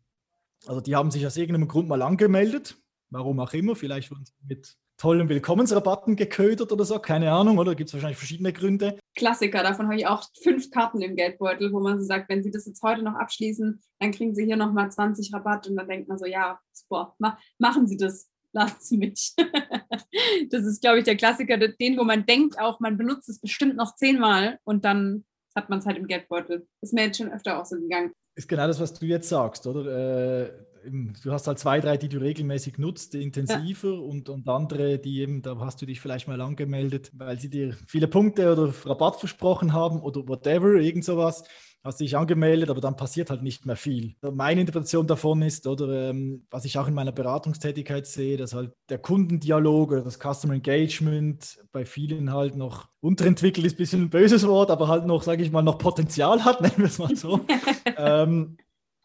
Also 0.66 0.82
die 0.82 0.96
haben 0.96 1.12
sich 1.12 1.26
aus 1.26 1.38
irgendeinem 1.38 1.68
Grund 1.68 1.88
mal 1.88 2.02
angemeldet, 2.02 2.78
warum 3.10 3.40
auch 3.40 3.54
immer, 3.54 3.76
vielleicht 3.76 4.12
mit 4.48 4.78
tollen 4.98 5.28
Willkommensrabatten 5.28 6.16
geködert 6.16 6.72
oder 6.72 6.86
so, 6.86 7.00
keine 7.00 7.32
Ahnung, 7.32 7.58
oder 7.58 7.76
gibt 7.76 7.90
es 7.90 7.94
wahrscheinlich 7.94 8.18
verschiedene 8.18 8.54
Gründe. 8.54 8.98
Klassiker, 9.16 9.64
davon 9.64 9.88
habe 9.88 9.98
ich 9.98 10.08
auch 10.08 10.24
fünf 10.42 10.70
Karten 10.70 11.02
im 11.02 11.16
Geldbeutel, 11.16 11.74
wo 11.74 11.80
man 11.80 12.00
so 12.00 12.06
sagt, 12.06 12.30
wenn 12.30 12.44
Sie 12.44 12.52
das 12.52 12.66
jetzt 12.66 12.84
heute 12.84 13.02
noch 13.02 13.16
abschließen, 13.16 13.82
dann 14.00 14.12
kriegen 14.12 14.36
Sie 14.36 14.46
hier 14.46 14.56
nochmal 14.56 14.92
20 14.92 15.34
Rabatt 15.34 15.68
und 15.68 15.76
dann 15.76 15.88
denkt 15.88 16.08
man 16.08 16.18
so, 16.18 16.26
ja, 16.26 16.60
super, 16.72 17.16
ma 17.18 17.38
machen 17.58 17.88
Sie 17.88 17.98
das 17.98 18.30
lasst 18.54 18.92
mich. 18.92 19.34
das 20.50 20.66
ist, 20.66 20.82
glaube 20.82 21.00
ich, 21.00 21.04
der 21.04 21.18
Klassiker, 21.18 21.58
den, 21.58 21.98
wo 21.98 22.04
man 22.04 22.26
denkt 22.26 22.60
auch, 22.60 22.80
man 22.80 22.98
benutzt 22.98 23.30
es 23.30 23.40
bestimmt 23.40 23.76
noch 23.76 23.96
zehnmal 23.96 24.60
und 24.64 24.86
dann 24.86 25.26
hat 25.56 25.70
man 25.70 25.80
es 25.80 25.86
halt 25.86 25.98
im 25.98 26.08
Geldbeutel. 26.08 26.68
Ist 26.82 26.94
mir 26.94 27.06
jetzt 27.06 27.18
schon 27.18 27.32
öfter 27.32 27.60
auch 27.60 27.66
so 27.66 27.76
gegangen. 27.76 28.14
Ist 28.36 28.48
genau 28.48 28.68
das, 28.68 28.80
was 28.80 28.94
du 28.94 29.06
jetzt 29.06 29.30
sagst, 29.30 29.68
oder? 29.68 30.46
Äh, 30.46 30.52
du 30.90 31.32
hast 31.32 31.48
halt 31.48 31.60
zwei, 31.60 31.80
drei, 31.80 31.98
die 31.98 32.10
du 32.10 32.20
regelmäßig 32.20 32.78
nutzt, 32.78 33.16
intensiver 33.16 33.94
ja. 33.94 34.00
und, 34.00 34.30
und 34.30 34.48
andere, 34.50 34.98
die 35.00 35.20
eben, 35.22 35.42
da 35.42 35.58
hast 35.60 35.82
du 35.82 35.86
dich 35.86 36.02
vielleicht 36.02 36.28
mal 36.28 36.42
angemeldet, 36.42 37.12
weil 37.14 37.40
sie 37.40 37.50
dir 37.50 37.78
viele 37.88 38.08
Punkte 38.08 38.52
oder 38.52 38.74
Rabatt 38.86 39.18
versprochen 39.18 39.74
haben 39.74 40.02
oder 40.02 40.28
whatever, 40.28 40.74
irgend 40.76 41.06
sowas 41.06 41.44
hast 41.84 42.00
dich 42.00 42.16
angemeldet, 42.16 42.70
aber 42.70 42.80
dann 42.80 42.96
passiert 42.96 43.30
halt 43.30 43.44
nicht 43.44 43.66
mehr 43.66 43.76
viel. 43.76 44.16
Meine 44.22 44.62
Interpretation 44.62 45.06
davon 45.06 45.42
ist, 45.42 45.68
oder 45.68 46.10
ähm, 46.10 46.46
was 46.50 46.64
ich 46.64 46.78
auch 46.78 46.88
in 46.88 46.94
meiner 46.94 47.12
Beratungstätigkeit 47.12 48.08
sehe, 48.08 48.38
dass 48.38 48.54
halt 48.54 48.72
der 48.90 49.00
Kundendialog 49.00 49.92
oder 49.92 50.02
das 50.02 50.18
Customer 50.18 50.54
Engagement 50.54 51.60
bei 51.74 51.86
vielen 51.86 52.32
halt 52.32 52.56
noch 52.56 52.88
unterentwickelt 53.02 53.66
ist, 53.66 53.74
ein 53.74 53.78
bisschen 53.78 54.02
ein 54.04 54.10
böses 54.10 54.48
Wort, 54.48 54.72
aber 54.72 54.88
halt 54.88 55.06
noch, 55.06 55.24
sage 55.24 55.44
ich 55.44 55.52
mal, 55.52 55.62
noch 55.62 55.78
Potenzial 55.78 56.46
hat, 56.46 56.62
nennen 56.62 56.78
wir 56.78 56.86
es 56.86 57.00
mal 57.00 57.16
so. 57.16 57.42
ähm, 57.98 58.58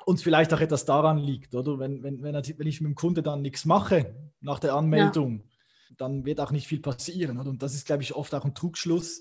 uns 0.07 0.23
vielleicht 0.23 0.55
auch 0.55 0.61
etwas 0.61 0.85
daran 0.85 1.19
liegt, 1.19 1.55
oder? 1.55 1.79
Wenn, 1.81 2.03
wenn, 2.03 2.23
wenn, 2.23 2.35
wenn 2.35 2.67
ich 2.67 2.81
mit 2.81 2.89
dem 2.89 2.95
Kunde 2.95 3.23
dann 3.23 3.43
nichts 3.43 3.65
mache 3.65 4.15
nach 4.41 4.61
der 4.61 4.75
Anmeldung, 4.75 5.41
ja. 5.41 5.97
dann 5.99 6.25
wird 6.25 6.41
auch 6.41 6.53
nicht 6.53 6.69
viel 6.69 6.81
passieren. 6.81 7.39
Oder? 7.39 7.51
Und 7.51 7.63
das 7.63 7.75
ist, 7.75 7.87
glaube 7.87 8.05
ich, 8.05 8.15
oft 8.15 8.35
auch 8.35 8.45
ein 8.45 8.55
Trugschluss. 8.55 9.21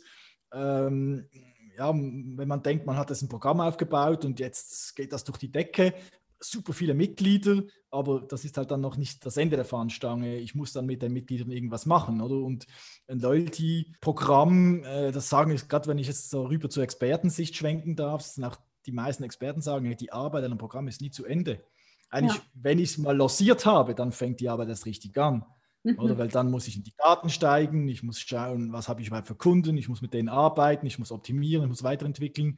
Ähm, 0.53 1.27
ja, 1.77 1.93
wenn 1.93 2.47
man 2.47 2.63
denkt, 2.63 2.85
man 2.85 2.97
hat 2.97 3.09
jetzt 3.09 3.21
ein 3.21 3.29
Programm 3.29 3.61
aufgebaut 3.61 4.25
und 4.25 4.39
jetzt 4.39 4.95
geht 4.95 5.13
das 5.13 5.23
durch 5.23 5.37
die 5.37 5.51
Decke, 5.51 5.93
super 6.39 6.73
viele 6.73 6.93
Mitglieder, 6.93 7.63
aber 7.89 8.21
das 8.21 8.45
ist 8.45 8.57
halt 8.57 8.71
dann 8.71 8.81
noch 8.81 8.97
nicht 8.97 9.25
das 9.25 9.37
Ende 9.37 9.55
der 9.55 9.65
Fahnenstange. 9.65 10.37
Ich 10.37 10.55
muss 10.55 10.73
dann 10.73 10.85
mit 10.85 11.01
den 11.01 11.13
Mitgliedern 11.13 11.51
irgendwas 11.51 11.85
machen, 11.85 12.21
oder? 12.21 12.35
Und 12.35 12.67
ein 13.07 13.19
Loyalty-Programm, 13.19 14.83
äh, 14.83 15.11
das 15.11 15.29
sagen 15.29 15.51
ich 15.51 15.67
gerade, 15.67 15.87
wenn 15.87 15.97
ich 15.97 16.07
jetzt 16.07 16.29
so 16.29 16.45
rüber 16.45 16.69
zur 16.69 16.83
Expertensicht 16.83 17.55
schwenken 17.55 17.95
darf, 17.95 18.21
sind 18.21 18.43
auch 18.43 18.57
die 18.85 18.91
meisten 18.91 19.23
Experten 19.23 19.61
sagen, 19.61 19.95
die 19.97 20.11
Arbeit 20.11 20.43
an 20.43 20.51
einem 20.51 20.59
Programm 20.59 20.87
ist 20.87 21.01
nie 21.01 21.11
zu 21.11 21.25
Ende. 21.25 21.63
Eigentlich, 22.09 22.37
ja. 22.37 22.43
wenn 22.53 22.79
ich 22.79 22.91
es 22.91 22.97
mal 22.97 23.17
lanciert 23.17 23.65
habe, 23.65 23.93
dann 23.93 24.11
fängt 24.11 24.39
die 24.39 24.49
Arbeit 24.49 24.69
erst 24.69 24.85
richtig 24.85 25.17
an. 25.17 25.45
Mhm. 25.83 25.99
Oder 25.99 26.17
weil 26.17 26.27
dann 26.27 26.51
muss 26.51 26.67
ich 26.67 26.75
in 26.75 26.83
die 26.83 26.93
Daten 26.97 27.29
steigen, 27.29 27.87
ich 27.87 28.03
muss 28.03 28.19
schauen, 28.19 28.73
was 28.73 28.89
habe 28.89 29.01
ich 29.01 29.07
überhaupt 29.07 29.27
für 29.27 29.35
Kunden, 29.35 29.77
ich 29.77 29.89
muss 29.89 30.01
mit 30.01 30.13
denen 30.13 30.29
arbeiten, 30.29 30.85
ich 30.85 30.99
muss 30.99 31.11
optimieren, 31.11 31.63
ich 31.63 31.69
muss 31.69 31.83
weiterentwickeln. 31.83 32.57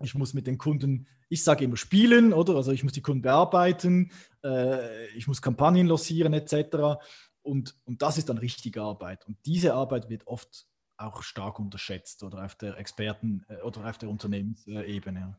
Ich 0.00 0.14
muss 0.14 0.34
mit 0.34 0.46
den 0.46 0.58
Kunden, 0.58 1.06
ich 1.28 1.44
sage 1.44 1.64
immer 1.64 1.76
spielen, 1.76 2.32
oder? 2.32 2.56
Also 2.56 2.72
ich 2.72 2.82
muss 2.82 2.92
die 2.92 3.02
Kunden 3.02 3.22
bearbeiten, 3.22 4.10
äh, 4.44 5.06
ich 5.10 5.28
muss 5.28 5.40
Kampagnen 5.40 5.86
lossieren 5.86 6.32
etc. 6.32 7.00
Und, 7.42 7.76
und 7.84 8.02
das 8.02 8.18
ist 8.18 8.28
dann 8.28 8.38
richtige 8.38 8.82
Arbeit. 8.82 9.24
Und 9.26 9.38
diese 9.46 9.74
Arbeit 9.74 10.08
wird 10.08 10.26
oft 10.26 10.66
auch 10.96 11.22
stark 11.22 11.58
unterschätzt 11.58 12.22
oder 12.22 12.44
auf 12.44 12.54
der 12.56 12.78
Experten- 12.78 13.44
äh, 13.48 13.60
oder 13.62 13.88
auf 13.88 13.98
der 13.98 14.08
Unternehmensebene. 14.08 15.36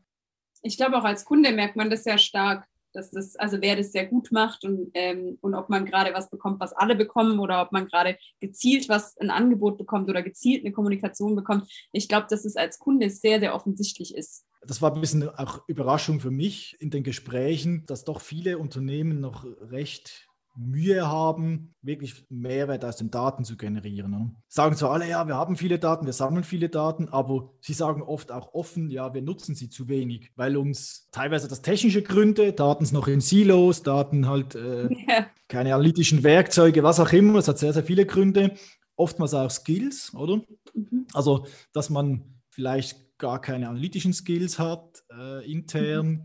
Ich 0.62 0.76
glaube, 0.76 0.96
auch 0.96 1.04
als 1.04 1.24
Kunde 1.24 1.52
merkt 1.52 1.76
man 1.76 1.90
das 1.90 2.04
sehr 2.04 2.18
stark, 2.18 2.66
dass 2.94 3.10
das, 3.10 3.36
also 3.36 3.60
wer 3.60 3.76
das 3.76 3.92
sehr 3.92 4.06
gut 4.06 4.32
macht 4.32 4.64
und, 4.64 4.90
ähm, 4.94 5.38
und 5.40 5.54
ob 5.54 5.68
man 5.68 5.84
gerade 5.84 6.14
was 6.14 6.30
bekommt, 6.30 6.60
was 6.60 6.72
alle 6.72 6.94
bekommen 6.94 7.38
oder 7.40 7.60
ob 7.60 7.72
man 7.72 7.86
gerade 7.86 8.16
gezielt 8.40 8.88
was 8.88 9.16
ein 9.18 9.30
Angebot 9.30 9.76
bekommt 9.76 10.08
oder 10.08 10.22
gezielt 10.22 10.64
eine 10.64 10.72
Kommunikation 10.72 11.36
bekommt. 11.36 11.70
Ich 11.92 12.08
glaube, 12.08 12.26
dass 12.30 12.44
es 12.44 12.56
als 12.56 12.78
Kunde 12.78 13.10
sehr, 13.10 13.40
sehr 13.40 13.54
offensichtlich 13.54 14.14
ist. 14.14 14.46
Das 14.66 14.80
war 14.80 14.94
ein 14.94 15.00
bisschen 15.00 15.28
auch 15.28 15.62
Überraschung 15.68 16.20
für 16.20 16.30
mich 16.30 16.76
in 16.80 16.90
den 16.90 17.02
Gesprächen, 17.02 17.84
dass 17.86 18.04
doch 18.04 18.20
viele 18.20 18.58
Unternehmen 18.58 19.20
noch 19.20 19.44
recht 19.44 20.28
Mühe 20.56 21.06
haben, 21.06 21.74
wirklich 21.82 22.24
Mehrwert 22.28 22.84
aus 22.84 22.96
den 22.96 23.10
Daten 23.10 23.44
zu 23.44 23.56
generieren. 23.56 24.10
Ne? 24.10 24.34
Sagen 24.48 24.76
zwar 24.76 24.92
alle, 24.92 25.08
ja, 25.08 25.26
wir 25.26 25.34
haben 25.34 25.56
viele 25.56 25.78
Daten, 25.78 26.06
wir 26.06 26.12
sammeln 26.12 26.44
viele 26.44 26.68
Daten, 26.68 27.08
aber 27.08 27.52
sie 27.60 27.72
sagen 27.72 28.02
oft 28.02 28.30
auch 28.30 28.54
offen, 28.54 28.90
ja, 28.90 29.12
wir 29.14 29.22
nutzen 29.22 29.54
sie 29.54 29.68
zu 29.68 29.88
wenig, 29.88 30.30
weil 30.36 30.56
uns 30.56 31.08
teilweise 31.10 31.48
das 31.48 31.62
technische 31.62 32.02
Gründe, 32.02 32.52
Daten 32.52 32.84
sind 32.84 32.94
noch 32.94 33.08
in 33.08 33.20
Silos, 33.20 33.82
Daten 33.82 34.28
halt 34.28 34.54
äh, 34.54 34.84
ja. 35.08 35.26
keine 35.48 35.74
analytischen 35.74 36.22
Werkzeuge, 36.22 36.82
was 36.82 37.00
auch 37.00 37.12
immer, 37.12 37.38
es 37.38 37.48
hat 37.48 37.58
sehr, 37.58 37.72
sehr 37.72 37.84
viele 37.84 38.06
Gründe, 38.06 38.54
oftmals 38.96 39.34
auch 39.34 39.50
Skills, 39.50 40.14
oder? 40.14 40.40
Mhm. 40.74 41.06
Also, 41.12 41.46
dass 41.72 41.90
man 41.90 42.40
vielleicht 42.50 43.18
gar 43.18 43.40
keine 43.40 43.68
analytischen 43.68 44.12
Skills 44.12 44.58
hat 44.58 45.02
äh, 45.10 45.50
intern. 45.50 46.06
Mhm 46.06 46.24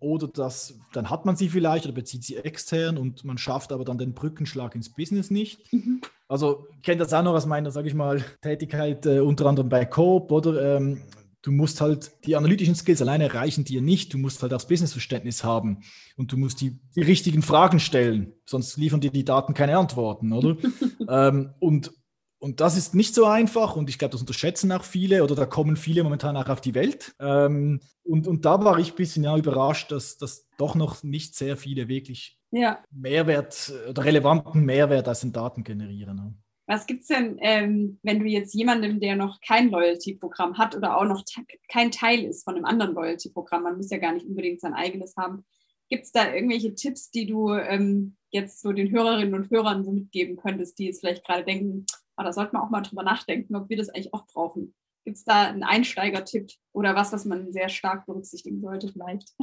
oder 0.00 0.28
das, 0.28 0.78
dann 0.92 1.10
hat 1.10 1.24
man 1.24 1.34
sie 1.34 1.48
vielleicht 1.48 1.86
oder 1.86 1.94
bezieht 1.94 2.22
sie 2.22 2.36
extern 2.36 2.98
und 2.98 3.24
man 3.24 3.38
schafft 3.38 3.72
aber 3.72 3.84
dann 3.84 3.98
den 3.98 4.14
Brückenschlag 4.14 4.74
ins 4.74 4.90
Business 4.90 5.30
nicht. 5.30 5.72
Mhm. 5.72 6.00
Also 6.28 6.66
ich 6.76 6.82
kenne 6.82 6.98
das 6.98 7.12
auch 7.12 7.22
noch 7.22 7.34
aus 7.34 7.46
meiner, 7.46 7.70
sage 7.70 7.88
ich 7.88 7.94
mal, 7.94 8.22
Tätigkeit 8.42 9.06
äh, 9.06 9.20
unter 9.20 9.46
anderem 9.46 9.68
bei 9.68 9.84
Coop 9.86 10.30
oder 10.30 10.76
ähm, 10.76 11.02
du 11.42 11.50
musst 11.50 11.80
halt 11.80 12.12
die 12.26 12.36
analytischen 12.36 12.74
Skills 12.74 13.00
alleine 13.00 13.32
reichen 13.32 13.64
dir 13.64 13.80
nicht. 13.80 14.12
Du 14.12 14.18
musst 14.18 14.42
halt 14.42 14.52
auch 14.52 14.58
das 14.58 14.68
Businessverständnis 14.68 15.44
haben 15.44 15.78
und 16.16 16.30
du 16.30 16.36
musst 16.36 16.60
die, 16.60 16.78
die 16.94 17.02
richtigen 17.02 17.42
Fragen 17.42 17.80
stellen, 17.80 18.34
sonst 18.44 18.76
liefern 18.76 19.00
dir 19.00 19.10
die 19.10 19.24
Daten 19.24 19.54
keine 19.54 19.78
Antworten, 19.78 20.32
oder? 20.32 20.56
ähm, 21.08 21.54
und 21.58 21.92
und 22.38 22.60
das 22.60 22.76
ist 22.76 22.94
nicht 22.94 23.14
so 23.14 23.24
einfach 23.24 23.76
und 23.76 23.90
ich 23.90 23.98
glaube, 23.98 24.12
das 24.12 24.20
unterschätzen 24.20 24.70
auch 24.72 24.84
viele 24.84 25.24
oder 25.24 25.34
da 25.34 25.46
kommen 25.46 25.76
viele 25.76 26.04
momentan 26.04 26.36
auch 26.36 26.48
auf 26.48 26.60
die 26.60 26.74
Welt. 26.74 27.14
Ähm, 27.20 27.80
und, 28.04 28.26
und 28.26 28.44
da 28.44 28.64
war 28.64 28.78
ich 28.78 28.92
ein 28.92 28.96
bisschen 28.96 29.24
ja, 29.24 29.36
überrascht, 29.36 29.90
dass, 29.90 30.18
dass 30.18 30.48
doch 30.56 30.74
noch 30.74 31.02
nicht 31.02 31.34
sehr 31.34 31.56
viele 31.56 31.88
wirklich 31.88 32.38
ja. 32.50 32.82
Mehrwert 32.90 33.72
oder 33.88 34.04
relevanten 34.04 34.64
Mehrwert 34.64 35.08
aus 35.08 35.20
den 35.20 35.32
Daten 35.32 35.64
generieren. 35.64 36.16
Ne? 36.16 36.34
Was 36.66 36.86
gibt 36.86 37.02
es 37.02 37.08
denn, 37.08 37.38
ähm, 37.40 37.98
wenn 38.02 38.20
du 38.20 38.26
jetzt 38.26 38.54
jemandem, 38.54 39.00
der 39.00 39.16
noch 39.16 39.40
kein 39.40 39.70
Loyalty-Programm 39.70 40.58
hat 40.58 40.76
oder 40.76 40.96
auch 40.98 41.04
noch 41.04 41.24
kein 41.68 41.90
Teil 41.90 42.24
ist 42.24 42.44
von 42.44 42.56
einem 42.56 42.66
anderen 42.66 42.94
Loyalty-Programm, 42.94 43.62
man 43.62 43.76
muss 43.78 43.90
ja 43.90 43.98
gar 43.98 44.12
nicht 44.12 44.26
unbedingt 44.26 44.60
sein 44.60 44.74
eigenes 44.74 45.16
haben, 45.16 45.44
gibt 45.88 46.04
es 46.04 46.12
da 46.12 46.32
irgendwelche 46.32 46.74
Tipps, 46.74 47.10
die 47.10 47.26
du 47.26 47.54
ähm, 47.54 48.16
jetzt 48.30 48.60
so 48.60 48.72
den 48.72 48.90
Hörerinnen 48.90 49.34
und 49.34 49.50
Hörern 49.50 49.82
so 49.82 49.92
mitgeben 49.92 50.36
könntest, 50.36 50.78
die 50.78 50.84
jetzt 50.84 51.00
vielleicht 51.00 51.24
gerade 51.24 51.44
denken, 51.44 51.86
aber 52.18 52.26
da 52.26 52.32
sollte 52.32 52.52
man 52.52 52.62
auch 52.62 52.70
mal 52.70 52.82
drüber 52.82 53.04
nachdenken, 53.04 53.54
ob 53.54 53.68
wir 53.68 53.76
das 53.76 53.90
eigentlich 53.90 54.12
auch 54.12 54.26
brauchen. 54.26 54.74
Gibt 55.04 55.18
es 55.18 55.24
da 55.24 55.48
einen 55.48 55.62
Einsteigertipp 55.62 56.50
oder 56.72 56.96
was, 56.96 57.12
was 57.12 57.24
man 57.24 57.52
sehr 57.52 57.68
stark 57.68 58.06
berücksichtigen 58.06 58.60
sollte 58.60 58.88
vielleicht? 58.88 59.34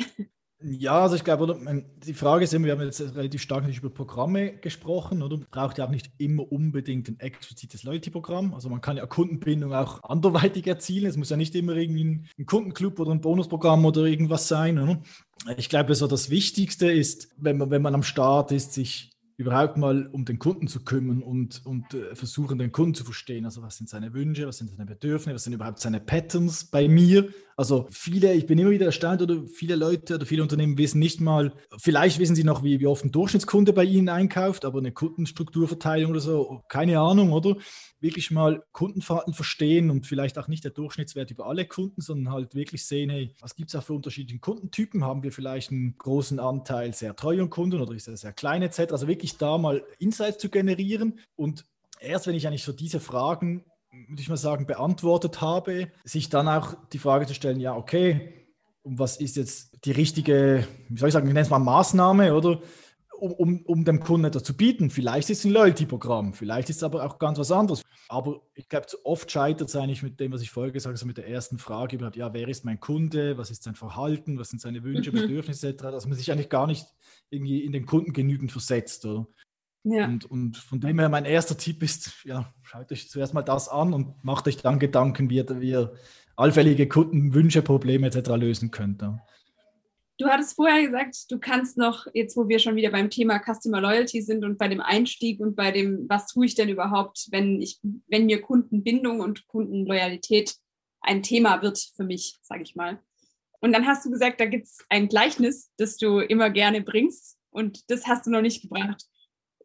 Ja, 0.62 1.02
also 1.02 1.16
ich 1.16 1.24
glaube, 1.24 1.86
die 2.06 2.14
Frage 2.14 2.44
ist 2.44 2.54
immer, 2.54 2.66
wir 2.66 2.74
haben 2.74 2.82
jetzt 2.82 3.02
relativ 3.16 3.42
stark 3.42 3.68
über 3.68 3.90
Programme 3.90 4.58
gesprochen, 4.58 5.22
oder? 5.22 5.38
Braucht 5.52 5.78
ja 5.78 5.86
auch 5.86 5.90
nicht 5.90 6.12
immer 6.18 6.50
unbedingt 6.52 7.08
ein 7.08 7.20
explizites 7.20 7.84
Loyalty-Programm. 7.84 8.54
Also 8.54 8.70
man 8.70 8.82
kann 8.82 8.98
ja 8.98 9.06
Kundenbindung 9.06 9.74
auch 9.74 10.04
anderweitig 10.04 10.68
erzielen. 10.68 11.08
Es 11.08 11.18
muss 11.18 11.30
ja 11.30 11.38
nicht 11.38 11.56
immer 11.56 11.76
irgendwie 11.76 12.24
ein 12.38 12.46
Kundenclub 12.46 13.00
oder 13.00 13.12
ein 13.12 13.22
Bonusprogramm 13.22 13.86
oder 13.86 14.04
irgendwas 14.04 14.48
sein. 14.48 14.80
Oder? 14.80 15.02
Ich 15.58 15.70
glaube, 15.70 15.94
so 15.96 16.08
das 16.08 16.30
Wichtigste 16.30 16.92
ist, 16.92 17.34
wenn 17.38 17.58
man, 17.58 17.70
wenn 17.70 17.82
man 17.82 17.96
am 17.96 18.04
Start 18.04 18.52
ist, 18.52 18.74
sich 18.74 19.15
überhaupt 19.38 19.78
mal 19.78 20.08
um 20.08 20.24
den 20.24 20.40
Kunden 20.40 20.68
zu 20.68 20.84
kümmern 20.84 21.22
und, 21.22 21.66
und 21.66 21.94
äh, 21.94 22.16
versuchen, 22.16 22.58
den 22.58 22.72
Kunden 22.72 22.94
zu 22.94 23.04
verstehen. 23.04 23.46
Also 23.46 23.62
was 23.62 23.78
sind 23.78 23.90
seine 23.90 24.14
Wünsche, 24.14 24.48
was 24.48 24.58
sind 24.58 24.70
seine 24.70 24.86
Bedürfnisse, 24.86 25.36
was 25.36 25.44
sind 25.44 25.54
überhaupt 25.54 25.80
seine 25.80 26.00
Patterns 26.00 26.66
bei 26.66 26.88
mir. 26.88 27.30
Also 27.58 27.88
viele, 27.90 28.34
ich 28.34 28.46
bin 28.46 28.60
immer 28.60 28.72
wieder 28.72 28.86
erstaunt, 28.86 29.22
oder 29.22 29.44
viele 29.46 29.76
Leute 29.76 30.16
oder 30.16 30.26
viele 30.26 30.42
Unternehmen 30.42 30.78
wissen 30.78 31.00
nicht 31.00 31.22
mal, 31.22 31.54
vielleicht 31.78 32.20
wissen 32.20 32.36
sie 32.36 32.44
noch, 32.44 32.64
wie, 32.64 32.80
wie 32.80 32.88
oft 32.88 33.06
ein 33.06 33.12
Durchschnittskunde 33.12 33.72
bei 33.74 33.86
ihnen 33.86 34.10
einkauft, 34.10 34.66
aber 34.66 34.80
eine 34.80 34.92
Kundenstrukturverteilung 34.92 36.12
oder 36.12 36.20
so, 36.20 36.64
keine 36.68 37.00
Ahnung, 37.00 37.32
oder? 37.32 37.56
wirklich 38.06 38.30
mal 38.30 38.64
Kundenverhalten 38.72 39.34
verstehen 39.34 39.90
und 39.90 40.06
vielleicht 40.06 40.38
auch 40.38 40.48
nicht 40.48 40.64
der 40.64 40.72
Durchschnittswert 40.72 41.32
über 41.32 41.48
alle 41.48 41.66
Kunden, 41.66 42.02
sondern 42.02 42.32
halt 42.32 42.54
wirklich 42.54 42.86
sehen, 42.86 43.10
hey, 43.10 43.34
was 43.40 43.56
gibt 43.56 43.70
es 43.70 43.76
auch 43.76 43.84
für 43.84 43.94
unterschiedliche 43.94 44.40
Kundentypen? 44.40 45.04
Haben 45.04 45.24
wir 45.24 45.32
vielleicht 45.32 45.72
einen 45.72 45.98
großen 45.98 46.40
Anteil 46.40 46.94
sehr 46.94 47.16
treuer 47.16 47.50
Kunden 47.50 47.82
oder 47.82 47.94
ist 47.94 48.08
er 48.08 48.16
sehr 48.16 48.32
klein 48.32 48.62
etc.? 48.62 48.92
Also 48.92 49.08
wirklich 49.08 49.25
da 49.34 49.58
mal 49.58 49.84
Insights 50.00 50.38
zu 50.38 50.50
generieren. 50.50 51.20
Und 51.36 51.66
erst 52.00 52.28
wenn 52.28 52.36
ich 52.36 52.48
eigentlich 52.48 52.64
so 52.64 52.74
diese 52.74 53.00
Fragen, 53.00 53.66
würde 54.08 54.22
ich 54.22 54.30
mal 54.30 54.38
sagen, 54.38 54.66
beantwortet 54.66 55.42
habe, 55.42 55.92
sich 56.04 56.30
dann 56.30 56.48
auch 56.48 56.76
die 56.92 57.00
Frage 57.00 57.26
zu 57.26 57.34
stellen, 57.34 57.60
ja, 57.60 57.76
okay, 57.76 58.46
und 58.84 59.00
was 59.00 59.18
ist 59.18 59.36
jetzt 59.36 59.84
die 59.86 59.92
richtige, 59.92 60.68
wie 60.90 61.00
soll 61.00 61.10
ich 61.10 61.14
sagen, 61.14 61.28
ich 61.28 61.34
nenne 61.34 61.44
es 61.44 61.50
mal 61.50 61.60
Maßnahme 61.60 62.36
oder 62.36 62.62
um, 63.20 63.32
um, 63.34 63.62
um 63.66 63.86
dem 63.86 64.00
Kunden 64.00 64.26
etwas 64.26 64.44
zu 64.44 64.56
bieten. 64.56 64.90
Vielleicht 64.90 65.30
ist 65.30 65.40
es 65.40 65.46
ein 65.46 65.52
Loyalty-Programm, 65.52 66.34
vielleicht 66.34 66.70
ist 66.70 66.78
es 66.78 66.84
aber 66.84 67.06
auch 67.06 67.20
ganz 67.20 67.38
was 67.40 67.52
anderes. 67.52 67.82
Aber 68.08 68.42
ich 68.54 68.70
glaube, 68.70 68.88
oft 69.04 69.30
scheitert 69.32 69.70
es 69.70 69.76
eigentlich 69.76 70.04
mit 70.04 70.20
dem, 70.20 70.32
was 70.32 70.42
ich 70.42 70.52
vorher 70.52 70.72
gesagt 70.72 70.92
habe, 70.92 70.98
so 70.98 71.06
mit 71.06 71.18
der 71.18 71.28
ersten 71.28 71.58
Frage 71.58 71.96
überhaupt, 71.96 72.16
ja, 72.16 72.34
wer 72.34 72.48
ist 72.48 72.66
mein 72.66 72.80
Kunde, 72.80 73.38
was 73.38 73.52
ist 73.52 73.64
sein 73.64 73.76
Verhalten, 73.76 74.38
was 74.38 74.50
sind 74.50 74.62
seine 74.62 74.84
Wünsche, 74.84 75.12
mhm. 75.12 75.16
Bedürfnisse 75.22 75.70
etc., 75.70 75.84
dass 75.84 76.06
man 76.06 76.18
sich 76.18 76.32
eigentlich 76.32 76.50
gar 76.50 76.68
nicht 76.68 76.86
irgendwie 77.30 77.64
in 77.64 77.72
den 77.72 77.86
Kunden 77.86 78.14
genügend 78.14 78.52
versetzt. 78.52 79.06
Oder? 79.06 79.28
Ja. 79.84 80.06
Und, 80.06 80.26
und 80.26 80.58
von 80.58 80.80
dem 80.80 81.00
her, 81.00 81.10
mein 81.10 81.26
erster 81.26 81.58
Tipp 81.58 81.84
ist, 81.84 82.26
ja, 82.26 82.54
schaut 82.64 82.92
euch 82.92 83.10
zuerst 83.10 83.34
mal 83.34 83.44
das 83.44 83.70
an 83.70 83.94
und 83.94 84.24
macht 84.24 84.48
euch 84.48 84.58
dann 84.58 84.80
Gedanken, 84.80 85.30
wie 85.30 85.38
ihr, 85.38 85.62
wie 85.62 85.70
ihr 85.70 85.94
allfällige 86.36 86.88
Kundenwünsche, 86.88 87.62
Probleme 87.62 88.08
etc. 88.08 88.30
lösen 88.30 88.72
könnt. 88.72 89.02
Ja. 89.02 89.20
Du 90.18 90.28
hattest 90.28 90.56
vorher 90.56 90.82
gesagt, 90.82 91.30
du 91.30 91.40
kannst 91.40 91.78
noch, 91.78 92.08
jetzt 92.14 92.38
wo 92.38 92.48
wir 92.48 92.60
schon 92.60 92.78
wieder 92.78 92.90
beim 92.90 93.10
Thema 93.10 93.40
Customer 93.40 93.82
Loyalty 93.82 94.22
sind 94.22 94.46
und 94.46 94.58
bei 94.58 94.70
dem 94.70 94.80
Einstieg 94.80 95.42
und 95.42 95.56
bei 95.58 95.72
dem, 95.72 96.06
was 96.08 96.28
tue 96.28 96.46
ich 96.46 96.56
denn 96.56 96.70
überhaupt, 96.70 97.28
wenn 97.32 97.62
ich, 97.62 97.80
wenn 98.08 98.26
mir 98.26 98.42
Kundenbindung 98.42 99.20
und 99.20 99.46
Kundenloyalität 99.48 100.56
ein 101.02 101.22
Thema 101.22 101.62
wird 101.62 101.80
für 101.96 102.06
mich, 102.06 102.38
sage 102.42 102.64
ich 102.64 102.76
mal. 102.76 103.00
Und 103.60 103.74
dann 103.74 103.86
hast 103.86 104.06
du 104.06 104.10
gesagt, 104.10 104.40
da 104.40 104.46
gibt 104.46 104.68
es 104.68 104.86
ein 104.88 105.10
Gleichnis, 105.10 105.72
das 105.78 105.98
du 105.98 106.20
immer 106.20 106.50
gerne 106.50 106.82
bringst 106.82 107.38
und 107.50 107.90
das 107.90 108.08
hast 108.08 108.26
du 108.26 108.32
noch 108.32 108.42
nicht 108.42 108.62
gebracht. 108.62 109.04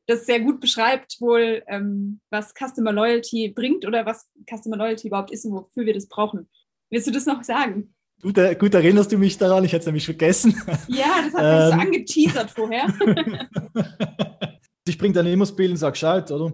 Das 0.06 0.26
sehr 0.26 0.40
gut 0.40 0.60
beschreibt 0.60 1.20
wohl, 1.20 1.62
ähm, 1.68 2.20
was 2.30 2.54
Customer 2.54 2.92
Loyalty 2.92 3.50
bringt 3.50 3.86
oder 3.86 4.04
was 4.04 4.28
Customer 4.52 4.76
Loyalty 4.76 5.06
überhaupt 5.06 5.30
ist 5.30 5.44
und 5.44 5.52
wofür 5.52 5.86
wir 5.86 5.94
das 5.94 6.08
brauchen. 6.08 6.48
Willst 6.90 7.06
du 7.06 7.12
das 7.12 7.26
noch 7.26 7.44
sagen? 7.44 7.94
Gut, 8.22 8.36
gut 8.58 8.74
erinnerst 8.74 9.12
du 9.12 9.18
mich 9.18 9.38
daran, 9.38 9.64
ich 9.64 9.72
hätte 9.72 9.80
es 9.80 9.86
nämlich 9.86 10.04
vergessen. 10.04 10.54
Ja, 10.88 11.06
das 11.24 11.34
hat 11.34 11.42
mich 11.42 11.62
ähm, 11.62 11.70
so 11.70 11.86
angeteasert 11.86 12.50
vorher. 12.50 12.86
ich 14.86 14.98
bringe 14.98 15.14
dann 15.14 15.26
immer 15.26 15.44
das 15.44 15.56
Bild 15.56 15.70
und 15.70 15.76
sage, 15.78 15.96
schaut, 15.96 16.30
oder? 16.30 16.52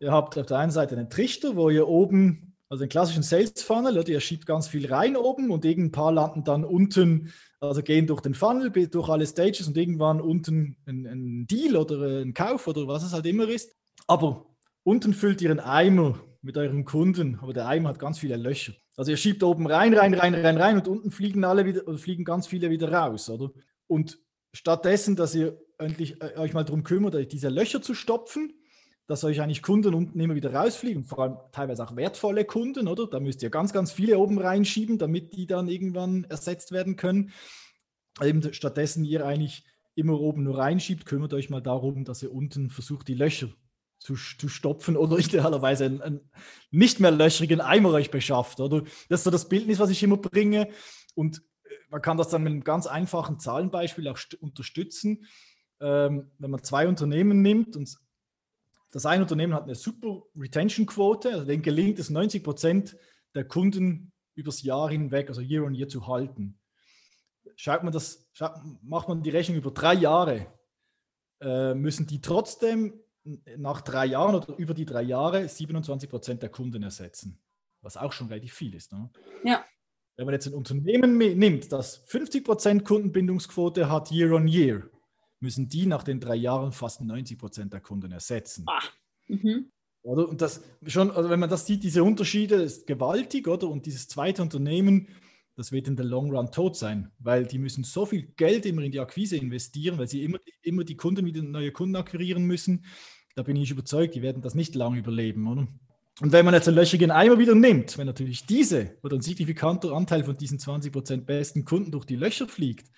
Ihr 0.00 0.10
habt 0.10 0.36
auf 0.36 0.46
der 0.46 0.58
einen 0.58 0.72
Seite 0.72 0.96
einen 0.96 1.08
Trichter, 1.08 1.54
wo 1.54 1.70
ihr 1.70 1.86
oben, 1.86 2.56
also 2.68 2.84
den 2.84 2.88
klassischen 2.88 3.22
Sales 3.22 3.62
Funnel, 3.62 3.96
oder? 3.96 4.08
ihr 4.08 4.20
schiebt 4.20 4.44
ganz 4.44 4.66
viel 4.66 4.92
rein 4.92 5.16
oben 5.16 5.50
und 5.50 5.64
irgendein 5.64 5.92
paar 5.92 6.12
landen 6.12 6.42
dann 6.42 6.64
unten, 6.64 7.32
also 7.60 7.82
gehen 7.82 8.06
durch 8.08 8.20
den 8.20 8.34
Funnel, 8.34 8.70
durch 8.70 9.08
alle 9.08 9.26
Stages 9.26 9.68
und 9.68 9.76
irgendwann 9.76 10.20
unten 10.20 10.76
ein, 10.86 11.06
ein 11.06 11.46
Deal 11.46 11.76
oder 11.76 12.22
ein 12.22 12.34
Kauf 12.34 12.66
oder 12.66 12.88
was 12.88 13.04
es 13.04 13.12
halt 13.12 13.26
immer 13.26 13.48
ist. 13.48 13.72
Aber 14.08 14.46
unten 14.82 15.14
füllt 15.14 15.40
ihr 15.42 15.50
einen 15.50 15.60
Eimer 15.60 16.18
mit 16.42 16.56
eurem 16.56 16.84
Kunden, 16.84 17.38
aber 17.40 17.52
der 17.52 17.68
Eimer 17.68 17.90
hat 17.90 17.98
ganz 18.00 18.18
viele 18.18 18.36
Löcher. 18.36 18.72
Also 18.96 19.10
ihr 19.10 19.16
schiebt 19.16 19.42
oben 19.42 19.66
rein, 19.66 19.94
rein, 19.94 20.14
rein, 20.14 20.34
rein, 20.34 20.56
rein 20.56 20.76
und 20.76 20.88
unten 20.88 21.10
fliegen 21.10 21.44
alle 21.44 21.64
wieder, 21.64 21.82
fliegen 21.98 22.24
ganz 22.24 22.46
viele 22.46 22.70
wieder 22.70 22.92
raus, 22.92 23.28
oder? 23.28 23.50
Und 23.86 24.18
stattdessen, 24.52 25.16
dass 25.16 25.34
ihr 25.34 25.58
endlich 25.78 26.20
äh, 26.22 26.36
euch 26.36 26.52
mal 26.52 26.64
darum 26.64 26.84
kümmert, 26.84 27.32
diese 27.32 27.48
Löcher 27.48 27.82
zu 27.82 27.94
stopfen, 27.94 28.52
dass 29.06 29.24
euch 29.24 29.40
eigentlich 29.40 29.62
Kunden 29.62 29.94
unten 29.94 30.18
immer 30.18 30.34
wieder 30.34 30.54
rausfliegen, 30.54 31.04
vor 31.04 31.18
allem 31.18 31.36
teilweise 31.52 31.84
auch 31.84 31.96
wertvolle 31.96 32.44
Kunden, 32.44 32.88
oder? 32.88 33.06
Da 33.06 33.20
müsst 33.20 33.42
ihr 33.42 33.50
ganz, 33.50 33.72
ganz 33.72 33.92
viele 33.92 34.18
oben 34.18 34.38
reinschieben, 34.38 34.96
damit 34.96 35.34
die 35.34 35.46
dann 35.46 35.68
irgendwann 35.68 36.24
ersetzt 36.24 36.72
werden 36.72 36.96
können. 36.96 37.32
Eben 38.22 38.52
stattdessen 38.54 39.04
ihr 39.04 39.26
eigentlich 39.26 39.64
immer 39.94 40.18
oben 40.20 40.44
nur 40.44 40.58
reinschiebt, 40.58 41.04
kümmert 41.04 41.34
euch 41.34 41.50
mal 41.50 41.60
darum, 41.60 42.04
dass 42.04 42.22
ihr 42.22 42.32
unten 42.32 42.70
versucht, 42.70 43.08
die 43.08 43.14
Löcher 43.14 43.48
zu, 44.04 44.16
zu 44.16 44.48
stopfen 44.48 44.96
oder 44.96 45.18
idealerweise 45.18 45.86
einen, 45.86 46.02
einen, 46.02 46.20
nicht 46.70 47.00
mehr 47.00 47.10
löchrigen 47.10 47.60
Eimer 47.60 47.90
euch 47.92 48.10
beschafft. 48.10 48.60
Oder? 48.60 48.82
Das 49.08 49.20
ist 49.20 49.24
so 49.24 49.30
das 49.30 49.48
Bildnis, 49.48 49.78
was 49.78 49.90
ich 49.90 50.02
immer 50.02 50.18
bringe. 50.18 50.68
Und 51.14 51.38
äh, 51.64 51.70
man 51.88 52.02
kann 52.02 52.18
das 52.18 52.28
dann 52.28 52.42
mit 52.42 52.52
einem 52.52 52.64
ganz 52.64 52.86
einfachen 52.86 53.40
Zahlenbeispiel 53.40 54.06
auch 54.08 54.18
unterstützen. 54.40 55.24
Ähm, 55.80 56.30
wenn 56.38 56.50
man 56.50 56.62
zwei 56.62 56.86
Unternehmen 56.86 57.40
nimmt 57.40 57.76
und 57.76 57.96
das 58.90 59.06
eine 59.06 59.22
Unternehmen 59.22 59.54
hat 59.54 59.64
eine 59.64 59.74
super 59.74 60.22
Retention-Quote, 60.36 61.32
also 61.32 61.44
denen 61.46 61.62
gelingt 61.62 61.98
es 61.98 62.10
90 62.10 62.44
Prozent 62.44 62.96
der 63.34 63.44
Kunden 63.44 64.12
übers 64.34 64.62
Jahr 64.62 64.90
hinweg, 64.90 65.28
also 65.28 65.40
Year 65.40 65.64
on 65.64 65.74
Year 65.74 65.88
zu 65.88 66.06
halten. 66.06 66.60
Schaut 67.56 67.82
man 67.82 67.92
das, 67.92 68.28
schaut, 68.32 68.52
macht 68.82 69.08
man 69.08 69.22
die 69.22 69.30
Rechnung 69.30 69.56
über 69.58 69.70
drei 69.70 69.94
Jahre, 69.94 70.46
äh, 71.40 71.74
müssen 71.74 72.06
die 72.06 72.20
trotzdem 72.20 73.00
nach 73.56 73.80
drei 73.80 74.06
Jahren 74.06 74.34
oder 74.34 74.56
über 74.58 74.74
die 74.74 74.84
drei 74.84 75.02
Jahre 75.02 75.48
27 75.48 76.08
Prozent 76.08 76.42
der 76.42 76.50
Kunden 76.50 76.82
ersetzen, 76.82 77.38
was 77.80 77.96
auch 77.96 78.12
schon 78.12 78.28
relativ 78.28 78.54
viel 78.54 78.74
ist. 78.74 78.92
Ne? 78.92 79.10
Ja. 79.44 79.64
Wenn 80.16 80.26
man 80.26 80.34
jetzt 80.34 80.46
ein 80.46 80.54
Unternehmen 80.54 81.18
nimmt, 81.18 81.72
das 81.72 81.96
50 82.06 82.44
Prozent 82.44 82.84
Kundenbindungsquote 82.84 83.90
hat 83.90 84.12
Year 84.12 84.32
on 84.32 84.46
Year, 84.46 84.88
müssen 85.40 85.68
die 85.68 85.86
nach 85.86 86.02
den 86.02 86.20
drei 86.20 86.36
Jahren 86.36 86.72
fast 86.72 87.00
90 87.00 87.38
Prozent 87.38 87.72
der 87.72 87.80
Kunden 87.80 88.12
ersetzen. 88.12 88.64
Ah. 88.68 88.82
Mhm. 89.26 89.70
Oder? 90.02 90.28
Und 90.28 90.40
das 90.40 90.62
schon, 90.86 91.10
also 91.10 91.30
wenn 91.30 91.40
man 91.40 91.50
das 91.50 91.66
sieht, 91.66 91.82
diese 91.82 92.04
Unterschiede 92.04 92.56
ist 92.56 92.86
gewaltig, 92.86 93.48
oder? 93.48 93.68
Und 93.68 93.86
dieses 93.86 94.06
zweite 94.06 94.42
Unternehmen, 94.42 95.08
das 95.56 95.72
wird 95.72 95.88
in 95.88 95.96
der 95.96 96.04
Long 96.04 96.30
Run 96.30 96.50
tot 96.50 96.76
sein, 96.76 97.10
weil 97.18 97.46
die 97.46 97.58
müssen 97.58 97.84
so 97.84 98.06
viel 98.06 98.32
Geld 98.36 98.66
immer 98.66 98.82
in 98.82 98.92
die 98.92 99.00
Akquise 99.00 99.36
investieren, 99.36 99.98
weil 99.98 100.08
sie 100.08 100.24
immer, 100.24 100.38
immer 100.62 100.84
die 100.84 100.96
Kunden 100.96 101.24
wieder 101.24 101.42
neue 101.42 101.72
Kunden 101.72 101.96
akquirieren 101.96 102.44
müssen. 102.44 102.84
Da 103.34 103.42
bin 103.42 103.56
ich 103.56 103.70
überzeugt, 103.70 104.14
die 104.14 104.22
werden 104.22 104.42
das 104.42 104.54
nicht 104.54 104.74
lange 104.74 104.98
überleben, 104.98 105.46
oder? 105.46 105.66
Und 106.20 106.30
wenn 106.30 106.44
man 106.44 106.54
jetzt 106.54 106.68
einen 106.68 106.76
löchigen 106.76 107.10
Eimer 107.10 107.38
wieder 107.38 107.56
nimmt, 107.56 107.98
wenn 107.98 108.06
natürlich 108.06 108.46
diese 108.46 108.96
oder 109.02 109.16
ein 109.16 109.20
signifikanter 109.20 109.92
Anteil 109.92 110.22
von 110.22 110.36
diesen 110.36 110.58
20% 110.58 111.22
besten 111.22 111.64
Kunden 111.64 111.90
durch 111.90 112.04
die 112.04 112.14
Löcher 112.14 112.46
fliegt, 112.46 112.88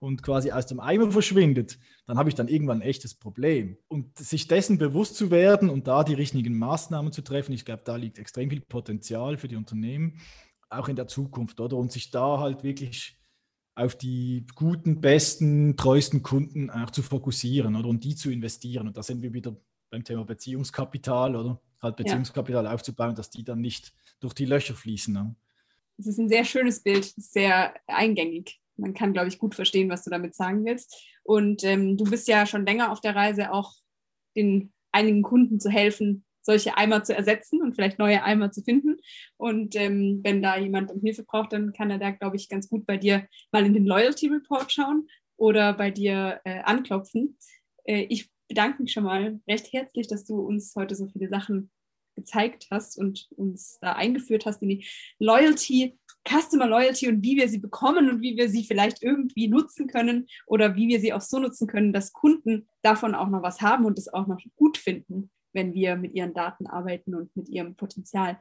und 0.00 0.22
quasi 0.22 0.50
aus 0.50 0.66
dem 0.66 0.80
Eimer 0.80 1.12
verschwindet, 1.12 1.78
dann 2.06 2.18
habe 2.18 2.30
ich 2.30 2.34
dann 2.34 2.48
irgendwann 2.48 2.78
ein 2.78 2.88
echtes 2.88 3.14
Problem. 3.14 3.76
Und 3.86 4.18
sich 4.18 4.48
dessen 4.48 4.78
bewusst 4.78 5.14
zu 5.14 5.30
werden 5.30 5.68
und 5.68 5.86
da 5.86 6.02
die 6.02 6.14
richtigen 6.14 6.58
Maßnahmen 6.58 7.12
zu 7.12 7.22
treffen, 7.22 7.52
ich 7.52 7.66
glaube, 7.66 7.82
da 7.84 7.96
liegt 7.96 8.18
extrem 8.18 8.50
viel 8.50 8.62
Potenzial 8.62 9.36
für 9.36 9.46
die 9.46 9.56
Unternehmen, 9.56 10.18
auch 10.70 10.88
in 10.88 10.96
der 10.96 11.06
Zukunft, 11.06 11.60
oder? 11.60 11.76
Und 11.76 11.92
sich 11.92 12.10
da 12.10 12.38
halt 12.38 12.62
wirklich 12.62 13.18
auf 13.74 13.96
die 13.96 14.46
guten, 14.54 15.00
besten, 15.00 15.76
treuesten 15.76 16.22
Kunden 16.22 16.70
auch 16.70 16.90
zu 16.90 17.02
fokussieren, 17.02 17.76
oder? 17.76 17.88
Und 17.88 18.04
die 18.04 18.14
zu 18.14 18.30
investieren. 18.30 18.88
Und 18.88 18.96
da 18.96 19.02
sind 19.02 19.22
wir 19.22 19.32
wieder 19.32 19.56
beim 19.90 20.04
Thema 20.04 20.24
Beziehungskapital, 20.24 21.36
oder? 21.36 21.60
Halt 21.82 21.96
Beziehungskapital 21.96 22.64
ja. 22.64 22.72
aufzubauen, 22.72 23.14
dass 23.14 23.30
die 23.30 23.44
dann 23.44 23.60
nicht 23.60 23.92
durch 24.20 24.34
die 24.34 24.44
Löcher 24.44 24.74
fließen. 24.74 25.14
Ne? 25.14 25.34
Das 25.96 26.06
ist 26.06 26.18
ein 26.18 26.28
sehr 26.28 26.44
schönes 26.44 26.82
Bild, 26.82 27.04
sehr 27.16 27.74
eingängig 27.86 28.60
man 28.80 28.94
kann, 28.94 29.12
glaube 29.12 29.28
ich, 29.28 29.38
gut 29.38 29.54
verstehen, 29.54 29.88
was 29.88 30.04
du 30.04 30.10
damit 30.10 30.34
sagen 30.34 30.64
willst. 30.64 31.06
Und 31.22 31.62
ähm, 31.64 31.96
du 31.96 32.04
bist 32.04 32.26
ja 32.26 32.46
schon 32.46 32.66
länger 32.66 32.90
auf 32.90 33.00
der 33.00 33.14
Reise, 33.14 33.52
auch 33.52 33.74
den 34.34 34.72
einigen 34.90 35.22
Kunden 35.22 35.60
zu 35.60 35.70
helfen, 35.70 36.24
solche 36.50 36.76
Eimer 36.76 37.04
zu 37.04 37.14
ersetzen 37.14 37.62
und 37.62 37.74
vielleicht 37.74 38.00
neue 38.00 38.24
Eimer 38.24 38.50
zu 38.50 38.62
finden. 38.62 38.96
Und 39.36 39.76
ähm, 39.76 40.20
wenn 40.24 40.42
da 40.42 40.58
jemand 40.58 40.90
um 40.90 41.00
Hilfe 41.00 41.22
braucht, 41.22 41.52
dann 41.52 41.72
kann 41.72 41.90
er 41.90 41.98
da, 41.98 42.10
glaube 42.10 42.36
ich, 42.36 42.48
ganz 42.48 42.68
gut 42.68 42.86
bei 42.86 42.96
dir 42.96 43.28
mal 43.52 43.64
in 43.64 43.72
den 43.72 43.86
Loyalty 43.86 44.26
Report 44.26 44.72
schauen 44.72 45.08
oder 45.36 45.72
bei 45.74 45.92
dir 45.92 46.40
äh, 46.44 46.60
anklopfen. 46.62 47.38
Äh, 47.84 48.06
ich 48.08 48.28
bedanke 48.48 48.82
mich 48.82 48.92
schon 48.92 49.04
mal 49.04 49.40
recht 49.48 49.72
herzlich, 49.72 50.08
dass 50.08 50.24
du 50.24 50.40
uns 50.40 50.74
heute 50.74 50.96
so 50.96 51.06
viele 51.06 51.28
Sachen 51.28 51.70
gezeigt 52.16 52.66
hast 52.72 52.98
und 52.98 53.28
uns 53.36 53.78
da 53.80 53.92
eingeführt 53.92 54.44
hast 54.44 54.60
in 54.62 54.70
die 54.70 54.86
Loyalty, 55.20 55.96
Customer 56.28 56.66
Loyalty 56.66 57.08
und 57.08 57.22
wie 57.22 57.36
wir 57.36 57.48
sie 57.48 57.58
bekommen 57.58 58.10
und 58.10 58.22
wie 58.22 58.36
wir 58.36 58.48
sie 58.48 58.64
vielleicht 58.64 59.04
irgendwie 59.04 59.46
nutzen 59.46 59.86
können 59.86 60.26
oder 60.46 60.74
wie 60.74 60.88
wir 60.88 60.98
sie 60.98 61.12
auch 61.12 61.20
so 61.20 61.38
nutzen 61.38 61.68
können, 61.68 61.92
dass 61.92 62.12
Kunden 62.12 62.68
davon 62.82 63.14
auch 63.14 63.28
noch 63.28 63.42
was 63.42 63.60
haben 63.60 63.84
und 63.84 63.98
es 63.98 64.12
auch 64.12 64.26
noch 64.26 64.40
gut 64.56 64.76
finden, 64.78 65.30
wenn 65.52 65.74
wir 65.74 65.96
mit 65.96 66.14
ihren 66.14 66.34
Daten 66.34 66.66
arbeiten 66.66 67.14
und 67.14 67.34
mit 67.36 67.48
ihrem 67.48 67.74
Potenzial. 67.74 68.38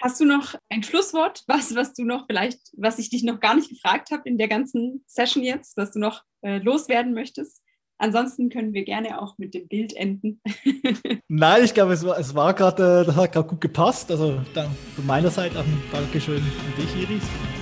Hast 0.00 0.20
du 0.20 0.24
noch 0.24 0.54
ein 0.68 0.82
Schlusswort, 0.82 1.42
was, 1.48 1.74
was 1.74 1.92
du 1.92 2.04
noch 2.04 2.26
vielleicht, 2.26 2.60
was 2.76 2.98
ich 2.98 3.10
dich 3.10 3.24
noch 3.24 3.40
gar 3.40 3.56
nicht 3.56 3.68
gefragt 3.68 4.10
habe 4.12 4.28
in 4.28 4.38
der 4.38 4.48
ganzen 4.48 5.02
Session 5.06 5.42
jetzt, 5.42 5.76
was 5.76 5.92
du 5.92 5.98
noch 5.98 6.22
äh, 6.42 6.58
loswerden 6.58 7.14
möchtest? 7.14 7.62
Ansonsten 8.00 8.48
können 8.48 8.74
wir 8.74 8.84
gerne 8.84 9.20
auch 9.20 9.38
mit 9.38 9.54
dem 9.54 9.66
Bild 9.66 9.92
enden. 9.96 10.40
Nein, 11.28 11.64
ich 11.64 11.74
glaube, 11.74 11.94
es 11.94 12.06
war, 12.06 12.16
es 12.16 12.32
war 12.32 12.54
gerade, 12.54 13.00
äh, 13.00 13.04
das 13.04 13.16
hat 13.16 13.32
gerade 13.32 13.48
gut 13.48 13.60
gepasst. 13.60 14.10
Also 14.12 14.40
dann 14.54 14.70
von 14.94 15.04
meiner 15.04 15.30
Seite 15.30 15.58
auch 15.58 15.64
ein 15.64 15.82
Dankeschön 15.90 16.36
an 16.36 16.74
dich, 16.76 17.02
Iris. 17.02 17.57